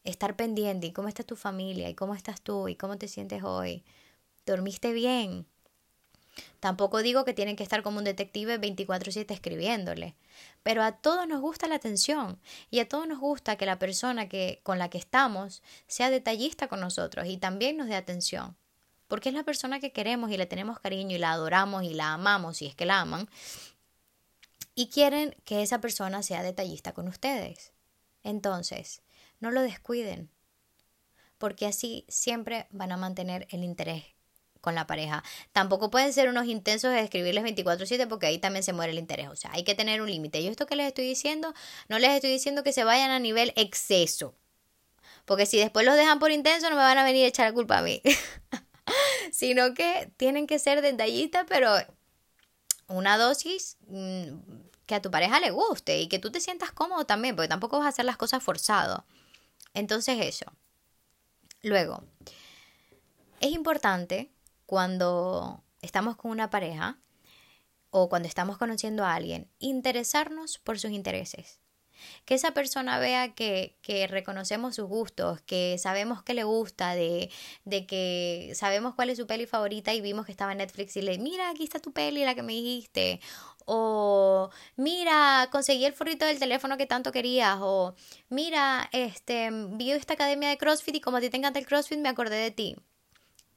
Estar 0.04 0.36
pendiente. 0.36 0.88
¿Y 0.88 0.94
cómo 0.94 1.08
está 1.08 1.24
tu 1.24 1.36
familia? 1.36 1.90
¿Y 1.90 1.96
cómo 1.96 2.14
estás 2.16 2.42
tú? 2.42 2.68
¿Y 2.68 2.76
cómo 2.76 2.98
te 2.98 3.08
sientes 3.08 3.44
hoy? 3.44 3.84
¿Dormiste 4.46 4.92
bien? 4.92 5.48
Tampoco 6.60 7.02
digo 7.02 7.24
que 7.24 7.34
tienen 7.34 7.56
que 7.56 7.64
estar 7.64 7.82
como 7.82 8.00
un 8.00 8.04
detective 8.04 8.58
24/7 8.60 9.34
escribiéndole, 9.34 10.16
pero 10.64 10.84
a 10.84 10.92
todos 10.92 11.26
nos 11.30 11.40
gusta 11.40 11.68
la 11.68 11.76
atención 11.76 12.42
y 12.70 12.80
a 12.80 12.90
todos 12.90 13.08
nos 13.08 13.20
gusta 13.20 13.56
que 13.56 13.66
la 13.66 13.80
persona 13.80 14.28
que 14.28 14.60
con 14.64 14.78
la 14.78 14.90
que 14.90 14.98
estamos 14.98 15.64
sea 15.88 16.10
detallista 16.10 16.68
con 16.68 16.82
nosotros 16.82 17.28
y 17.28 17.38
también 17.38 17.78
nos 17.78 17.88
dé 17.88 17.96
atención 17.96 18.58
porque 19.08 19.30
es 19.30 19.36
la 19.36 19.44
persona 19.44 19.80
que 19.80 19.92
queremos 19.92 20.32
y 20.32 20.38
le 20.38 20.46
tenemos 20.46 20.80
cariño 20.80 21.16
y 21.16 21.20
la 21.20 21.32
adoramos 21.32 21.84
y 21.84 21.94
la 21.94 22.14
amamos 22.14 22.58
si 22.58 22.66
es 22.66 22.76
que 22.76 22.86
la 22.86 23.02
aman, 23.02 23.30
y 24.74 24.90
quieren 24.90 25.36
que 25.46 25.62
esa 25.62 25.80
persona 25.80 26.22
sea 26.22 26.44
detallista 26.44 26.94
con 26.94 27.08
ustedes. 27.08 27.72
Entonces, 28.24 29.02
no 29.40 29.52
lo 29.52 29.62
descuiden, 29.62 30.30
porque 31.38 31.66
así 31.66 32.06
siempre 32.10 32.68
van 32.72 32.92
a 32.92 32.98
mantener 32.98 33.48
el 33.52 33.64
interés 33.64 34.04
con 34.66 34.76
la 34.76 34.88
pareja. 34.88 35.24
Tampoco 35.54 35.92
pueden 35.92 36.12
ser 36.12 36.28
unos 36.28 36.48
intensos 36.48 36.92
de 36.92 37.00
escribirles 37.00 37.44
24/7 37.44 38.08
porque 38.08 38.26
ahí 38.26 38.40
también 38.40 38.64
se 38.64 38.74
muere 38.74 38.92
el 38.92 39.00
interés. 39.00 39.30
O 39.30 39.36
sea, 39.36 39.52
hay 39.54 39.64
que 39.64 39.76
tener 39.76 40.02
un 40.02 40.10
límite. 40.10 40.44
Yo 40.44 40.50
esto 40.50 40.66
que 40.66 40.76
les 40.76 40.88
estoy 40.88 41.08
diciendo, 41.08 41.54
no 41.88 42.00
les 42.00 42.12
estoy 42.12 42.32
diciendo 42.32 42.64
que 42.64 42.74
se 42.74 42.84
vayan 42.84 43.12
a 43.12 43.20
nivel 43.20 43.54
exceso. 43.56 44.36
Porque 45.26 45.46
si 45.46 45.58
después 45.58 45.86
los 45.86 45.96
dejan 45.96 46.20
por 46.20 46.32
intenso, 46.32 46.70
no 46.70 46.76
me 46.76 46.82
van 46.82 46.98
a 46.98 47.04
venir 47.04 47.26
a 47.26 47.28
echar 47.28 47.48
la 47.48 47.54
culpa 47.54 47.78
a 47.80 47.82
mí. 47.84 48.02
sino 49.32 49.74
que 49.74 50.12
tienen 50.18 50.48
que 50.48 50.60
ser 50.60 50.82
detallistas, 50.82 51.46
pero 51.48 51.76
una 52.88 53.18
dosis 53.18 53.78
mm, 53.88 54.38
que 54.86 54.96
a 54.96 55.02
tu 55.02 55.12
pareja 55.12 55.40
le 55.40 55.52
guste 55.52 56.00
y 56.00 56.08
que 56.08 56.20
tú 56.20 56.32
te 56.32 56.40
sientas 56.40 56.72
cómodo 56.72 57.06
también, 57.06 57.36
porque 57.36 57.50
tampoco 57.50 57.78
vas 57.78 57.86
a 57.86 57.90
hacer 57.90 58.06
las 58.06 58.18
cosas 58.18 58.44
forzado. 58.44 59.06
Entonces 59.74 60.18
eso. 60.22 60.46
Luego, 61.62 62.04
es 63.40 63.52
importante 63.52 64.32
cuando 64.66 65.64
estamos 65.82 66.16
con 66.16 66.32
una 66.32 66.50
pareja 66.50 67.00
o 67.90 68.10
cuando 68.10 68.28
estamos 68.28 68.58
conociendo 68.58 69.06
a 69.06 69.16
alguien, 69.16 69.50
interesarnos 69.60 70.58
por 70.60 70.80
sus 70.80 70.92
intereses 70.92 71.60
que 72.26 72.36
esa 72.36 72.52
persona 72.52 73.00
vea 73.00 73.34
que, 73.34 73.78
que 73.82 74.08
reconocemos 74.08 74.76
sus 74.76 74.88
gustos, 74.88 75.42
que 75.42 75.78
sabemos 75.78 76.24
que 76.24 76.34
le 76.34 76.44
gusta, 76.44 76.96
de, 76.96 77.30
de 77.66 77.86
que 77.86 78.52
sabemos 78.56 78.96
cuál 78.96 79.10
es 79.10 79.18
su 79.18 79.28
peli 79.28 79.46
favorita 79.46 79.94
y 79.94 80.02
vimos 80.02 80.26
que 80.26 80.32
estaba 80.32 80.52
en 80.52 80.60
Netflix 80.60 80.96
y 80.98 81.02
le, 81.02 81.18
mira, 81.18 81.50
aquí 81.50 81.64
está 81.64 81.80
tu 81.80 81.92
peli, 81.92 82.24
la 82.26 82.36
que 82.36 82.44
me 82.44 82.54
dijiste, 82.54 83.20
o 83.66 84.50
mira, 84.76 85.50
conseguí 85.52 85.86
el 85.86 85.94
forrito 85.94 86.26
del 86.26 86.40
teléfono 86.40 86.78
que 86.78 86.86
tanto 86.86 87.12
querías, 87.12 87.58
o 87.62 87.96
mira, 88.30 88.90
este, 88.92 89.50
vi 89.52 89.92
esta 89.92 90.14
academia 90.14 90.50
de 90.50 90.58
CrossFit 90.58 90.96
y 90.96 91.02
como 91.02 91.18
a 91.18 91.22
ti 91.22 91.30
te 91.30 91.38
encanta 91.38 91.60
el 91.60 91.66
CrossFit 91.66 92.00
me 92.00 92.10
acordé 92.10 92.38
de 92.38 92.52
ti 92.52 92.76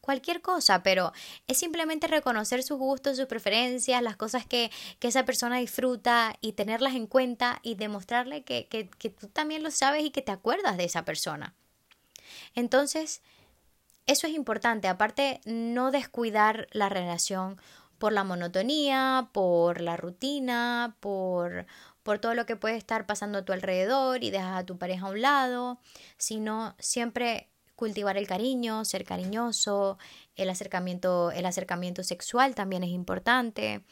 cualquier 0.09 0.41
cosa, 0.41 0.83
pero 0.83 1.13
es 1.49 1.59
simplemente 1.59 2.07
reconocer 2.07 2.63
sus 2.63 2.79
gustos, 2.79 3.19
sus 3.19 3.27
preferencias, 3.27 4.03
las 4.03 4.17
cosas 4.17 4.47
que, 4.47 4.71
que 5.01 5.09
esa 5.09 5.27
persona 5.27 5.59
disfruta 5.59 6.35
y 6.41 6.53
tenerlas 6.53 6.95
en 6.95 7.07
cuenta 7.07 7.59
y 7.63 7.75
demostrarle 7.75 8.43
que, 8.43 8.69
que, 8.69 9.11
tú 9.11 9.29
también 9.29 9.63
lo 9.63 9.71
sabes 9.71 10.03
y 10.03 10.11
que 10.11 10.23
te 10.23 10.33
acuerdas 10.33 10.79
de 10.79 10.85
esa 10.85 11.05
persona. 11.05 11.53
Entonces, 12.55 13.21
eso 14.07 14.27
es 14.27 14.33
importante. 14.33 14.89
Aparte, 14.89 15.43
no 15.45 15.91
descuidar 15.91 16.69
la 16.71 16.89
relación 16.89 17.61
por 17.99 18.15
la 18.15 18.25
monotonía, 18.25 19.29
por 19.33 19.83
la 19.83 19.99
rutina, 19.99 20.97
por, 21.01 21.67
por 22.03 22.19
todo 22.19 22.33
lo 22.33 22.47
que 22.47 22.57
puede 22.57 22.77
estar 22.77 23.05
pasando 23.05 23.41
a 23.41 23.45
tu 23.45 23.53
alrededor 23.53 24.25
y 24.25 24.31
dejas 24.31 24.57
a 24.57 24.65
tu 24.65 24.79
pareja 24.79 25.09
a 25.09 25.11
un 25.11 25.21
lado, 25.21 25.79
sino 26.17 26.75
siempre 26.79 27.51
cultivar 27.79 28.17
el 28.17 28.27
cariño, 28.27 28.85
ser 28.85 29.05
cariñoso, 29.05 29.99
el 30.35 30.51
acercamiento, 30.51 31.31
el 31.31 31.47
acercamiento 31.47 32.03
sexual 32.03 32.57
también 32.57 32.83
es 32.83 32.91
importante 32.91 33.85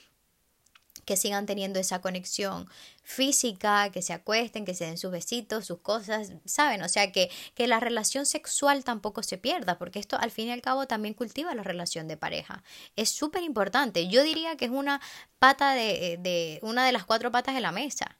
que 1.04 1.16
sigan 1.16 1.46
teniendo 1.46 1.78
esa 1.78 2.00
conexión 2.00 2.68
física, 3.04 3.90
que 3.92 4.02
se 4.02 4.12
acuesten, 4.12 4.64
que 4.64 4.74
se 4.74 4.86
den 4.86 4.98
sus 4.98 5.12
besitos, 5.12 5.66
sus 5.66 5.78
cosas, 5.78 6.32
¿saben? 6.46 6.82
O 6.82 6.88
sea, 6.88 7.12
que, 7.12 7.30
que 7.54 7.68
la 7.68 7.78
relación 7.78 8.26
sexual 8.26 8.82
tampoco 8.82 9.22
se 9.22 9.38
pierda, 9.38 9.78
porque 9.78 10.00
esto 10.00 10.18
al 10.18 10.32
fin 10.32 10.48
y 10.48 10.50
al 10.50 10.62
cabo 10.62 10.88
también 10.88 11.14
cultiva 11.14 11.54
la 11.54 11.62
relación 11.62 12.08
de 12.08 12.16
pareja. 12.16 12.64
Es 12.96 13.10
súper 13.10 13.44
importante. 13.44 14.08
Yo 14.08 14.24
diría 14.24 14.56
que 14.56 14.64
es 14.64 14.72
una 14.72 15.00
pata 15.38 15.74
de, 15.74 16.18
de, 16.20 16.58
una 16.62 16.84
de 16.84 16.90
las 16.90 17.04
cuatro 17.04 17.30
patas 17.30 17.54
de 17.54 17.60
la 17.60 17.70
mesa. 17.70 18.18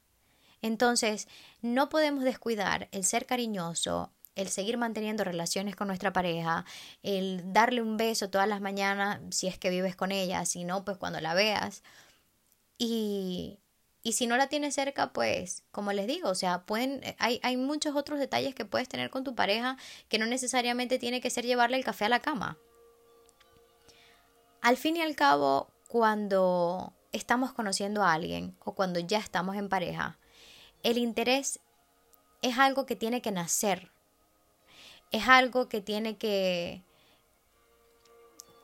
Entonces, 0.61 1.27
no 1.61 1.89
podemos 1.89 2.23
descuidar 2.23 2.87
el 2.93 3.03
ser 3.03 3.25
cariñoso, 3.25 4.13
el 4.37 4.49
seguir 4.49 4.77
manteniendo 4.77 5.23
relaciones 5.23 5.75
con 5.75 5.87
nuestra 5.87 6.13
pareja, 6.13 6.63
el 7.03 7.51
darle 7.51 7.81
un 7.81 7.97
beso 7.97 8.29
todas 8.29 8.47
las 8.47 8.61
mañanas 8.61 9.19
si 9.31 9.47
es 9.47 9.57
que 9.57 9.71
vives 9.71 9.95
con 9.95 10.11
ella, 10.11 10.45
si 10.45 10.63
no, 10.63 10.85
pues 10.85 10.97
cuando 10.97 11.19
la 11.19 11.33
veas. 11.33 11.83
Y, 12.77 13.57
y 14.03 14.13
si 14.13 14.27
no 14.27 14.37
la 14.37 14.47
tienes 14.47 14.75
cerca, 14.75 15.11
pues, 15.11 15.63
como 15.71 15.91
les 15.91 16.05
digo, 16.05 16.29
o 16.29 16.35
sea, 16.35 16.65
pueden, 16.65 17.01
hay, 17.17 17.39
hay 17.41 17.57
muchos 17.57 17.95
otros 17.95 18.19
detalles 18.19 18.53
que 18.53 18.63
puedes 18.63 18.87
tener 18.87 19.09
con 19.09 19.23
tu 19.23 19.33
pareja 19.33 19.75
que 20.07 20.19
no 20.19 20.27
necesariamente 20.27 20.99
tiene 20.99 21.19
que 21.19 21.31
ser 21.31 21.43
llevarle 21.43 21.77
el 21.77 21.83
café 21.83 22.05
a 22.05 22.09
la 22.09 22.21
cama. 22.21 22.59
Al 24.61 24.77
fin 24.77 24.97
y 24.97 25.01
al 25.01 25.15
cabo, 25.15 25.71
cuando 25.87 26.93
estamos 27.11 27.53
conociendo 27.53 28.03
a 28.03 28.13
alguien 28.13 28.55
o 28.63 28.75
cuando 28.75 28.99
ya 28.99 29.17
estamos 29.17 29.55
en 29.55 29.67
pareja, 29.67 30.19
el 30.83 30.99
interés 30.99 31.59
es 32.43 32.59
algo 32.59 32.85
que 32.85 32.95
tiene 32.95 33.23
que 33.23 33.31
nacer, 33.31 33.91
es 35.11 35.27
algo 35.27 35.69
que 35.69 35.81
tiene 35.81 36.17
que, 36.17 36.83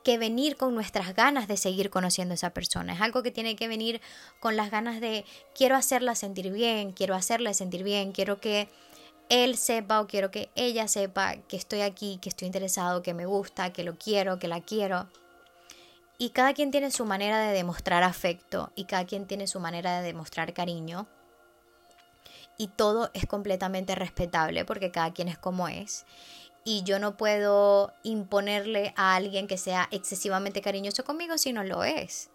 que 0.04 0.18
venir 0.18 0.56
con 0.56 0.74
nuestras 0.74 1.14
ganas 1.14 1.48
de 1.48 1.56
seguir 1.56 1.90
conociendo 1.90 2.32
a 2.32 2.36
esa 2.36 2.50
persona. 2.50 2.92
Es 2.92 3.00
algo 3.00 3.22
que 3.22 3.30
tiene 3.30 3.56
que 3.56 3.68
venir 3.68 4.00
con 4.38 4.56
las 4.56 4.70
ganas 4.70 5.00
de 5.00 5.24
quiero 5.54 5.76
hacerla 5.76 6.14
sentir 6.14 6.52
bien, 6.52 6.92
quiero 6.92 7.14
hacerle 7.14 7.54
sentir 7.54 7.82
bien, 7.82 8.12
quiero 8.12 8.40
que 8.40 8.68
él 9.30 9.56
sepa 9.56 10.00
o 10.00 10.06
quiero 10.06 10.30
que 10.30 10.50
ella 10.54 10.86
sepa 10.86 11.36
que 11.48 11.56
estoy 11.56 11.80
aquí, 11.80 12.18
que 12.20 12.28
estoy 12.28 12.46
interesado, 12.46 13.02
que 13.02 13.14
me 13.14 13.24
gusta, 13.24 13.72
que 13.72 13.82
lo 13.82 13.96
quiero, 13.96 14.38
que 14.38 14.48
la 14.48 14.60
quiero. 14.60 15.08
Y 16.18 16.30
cada 16.30 16.52
quien 16.54 16.70
tiene 16.70 16.90
su 16.90 17.06
manera 17.06 17.38
de 17.40 17.52
demostrar 17.52 18.02
afecto 18.02 18.70
y 18.76 18.84
cada 18.84 19.06
quien 19.06 19.26
tiene 19.26 19.46
su 19.46 19.58
manera 19.58 20.00
de 20.00 20.06
demostrar 20.06 20.52
cariño. 20.52 21.08
Y 22.56 22.68
todo 22.68 23.10
es 23.14 23.26
completamente 23.26 23.94
respetable 23.94 24.64
porque 24.64 24.90
cada 24.90 25.12
quien 25.12 25.28
es 25.28 25.38
como 25.38 25.68
es 25.68 26.06
y 26.64 26.82
yo 26.82 26.98
no 26.98 27.16
puedo 27.16 27.92
imponerle 28.02 28.94
a 28.96 29.14
alguien 29.14 29.46
que 29.46 29.58
sea 29.58 29.86
excesivamente 29.90 30.62
cariñoso 30.62 31.04
conmigo 31.04 31.36
si 31.36 31.52
no 31.52 31.62
lo 31.62 31.84
es. 31.84 32.30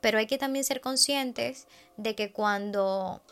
Pero 0.00 0.18
hay 0.18 0.26
que 0.26 0.38
también 0.38 0.64
ser 0.64 0.80
conscientes 0.80 1.66
de 1.96 2.14
que 2.14 2.32
cuando 2.32 3.22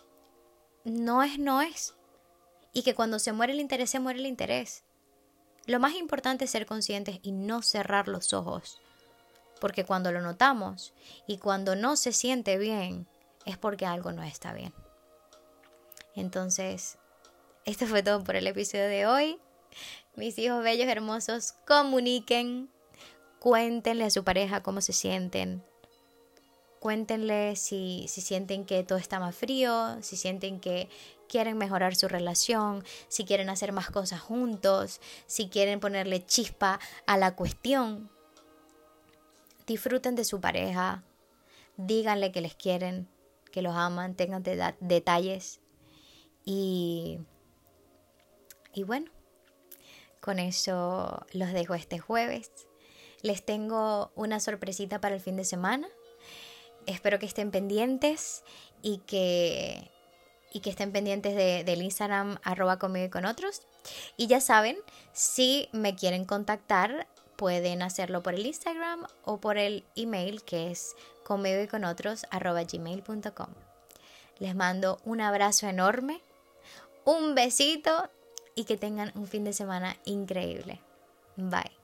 no 0.82 1.22
es, 1.22 1.38
no 1.38 1.62
es. 1.62 1.94
Y 2.72 2.82
que 2.82 2.94
cuando 2.94 3.20
se 3.20 3.32
muere 3.32 3.52
el 3.52 3.60
interés, 3.60 3.90
se 3.90 4.00
muere 4.00 4.18
el 4.18 4.26
interés. 4.26 4.82
Lo 5.66 5.78
más 5.78 5.94
importante 5.94 6.44
es 6.44 6.50
ser 6.50 6.66
conscientes 6.66 7.20
y 7.22 7.30
no 7.30 7.62
cerrar 7.62 8.08
los 8.08 8.32
ojos. 8.32 8.80
Porque 9.60 9.84
cuando 9.84 10.10
lo 10.10 10.20
notamos 10.20 10.92
y 11.28 11.38
cuando 11.38 11.76
no 11.76 11.94
se 11.94 12.12
siente 12.12 12.58
bien, 12.58 13.06
es 13.46 13.56
porque 13.56 13.87
algo 13.87 14.10
no 14.10 14.24
está 14.24 14.52
bien. 14.52 14.74
Entonces, 16.14 16.98
esto 17.64 17.87
fue 17.87 18.03
todo 18.03 18.22
por 18.22 18.37
el 18.37 18.46
episodio 18.46 18.85
de 18.85 19.07
hoy. 19.07 19.38
Mis 20.16 20.38
hijos 20.38 20.62
bellos, 20.62 20.87
hermosos, 20.87 21.53
comuniquen, 21.66 22.70
cuéntenle 23.40 24.05
a 24.05 24.11
su 24.11 24.22
pareja 24.22 24.62
cómo 24.62 24.81
se 24.81 24.92
sienten. 24.92 25.64
Cuéntenle 26.79 27.57
si, 27.57 28.07
si 28.09 28.20
sienten 28.20 28.64
que 28.64 28.85
todo 28.85 28.98
está 28.98 29.18
más 29.18 29.35
frío, 29.35 29.96
si 30.03 30.16
sienten 30.16 30.61
que 30.61 30.88
quieren 31.29 31.57
mejorar 31.57 31.96
su 31.96 32.07
relación, 32.07 32.85
si 33.09 33.24
quieren 33.24 33.48
hacer 33.48 33.72
más 33.72 33.90
cosas 33.90 34.20
juntos, 34.20 35.00
si 35.27 35.48
quieren 35.48 35.81
ponerle 35.81 36.24
chispa 36.24 36.79
a 37.07 37.16
la 37.16 37.35
cuestión. 37.35 38.11
Disfruten 39.66 40.14
de 40.14 40.24
su 40.24 40.40
pareja, 40.40 41.03
díganle 41.79 42.31
que 42.31 42.42
les 42.42 42.55
quieren, 42.55 43.09
que 43.50 43.62
los 43.62 43.74
aman, 43.74 44.14
tengan 44.14 44.44
detalles 44.81 45.61
y, 46.44 47.20
y 48.72 48.83
bueno, 48.83 49.11
con 50.20 50.38
eso 50.38 51.26
los 51.33 51.52
dejo 51.52 51.74
este 51.74 51.98
jueves. 51.98 52.50
Les 53.22 53.44
tengo 53.44 54.12
una 54.14 54.40
sorpresita 54.40 55.00
para 55.00 55.14
el 55.14 55.20
fin 55.20 55.37
de 55.37 55.44
semana. 55.44 55.88
Espero 56.87 57.18
que 57.18 57.26
estén 57.26 57.50
pendientes 57.50 58.42
y 58.83 58.98
que, 58.98 59.90
y 60.52 60.61
que 60.61 60.70
estén 60.70 60.92
pendientes 60.92 61.35
del 61.35 61.83
Instagram 61.83 62.38
arroba 62.42 62.78
conmigo 62.78 63.07
y 63.07 63.11
con 63.11 63.24
otros. 63.24 63.62
Y 64.16 64.26
ya 64.26 64.40
saben, 64.40 64.76
si 65.12 65.68
me 65.72 65.94
quieren 65.94 66.24
contactar, 66.24 67.07
pueden 67.37 67.83
hacerlo 67.83 68.22
por 68.22 68.35
el 68.35 68.46
Instagram 68.46 69.07
o 69.24 69.40
por 69.40 69.59
el 69.59 69.85
email 69.96 70.42
que 70.42 70.70
es 70.70 70.94
conmigo 71.24 71.62
y 71.62 71.66
con 71.68 71.85
otros 71.85 72.26
arroba 72.30 72.62
gmail.com. 72.64 73.48
Les 74.38 74.54
mando 74.54 75.00
un 75.04 75.20
abrazo 75.20 75.68
enorme, 75.68 76.20
un 77.05 77.35
besito 77.35 78.09
y 78.55 78.64
que 78.64 78.77
tengan 78.77 79.12
un 79.14 79.27
fin 79.27 79.45
de 79.45 79.53
semana 79.53 79.97
increíble. 80.05 80.81
Bye. 81.37 81.84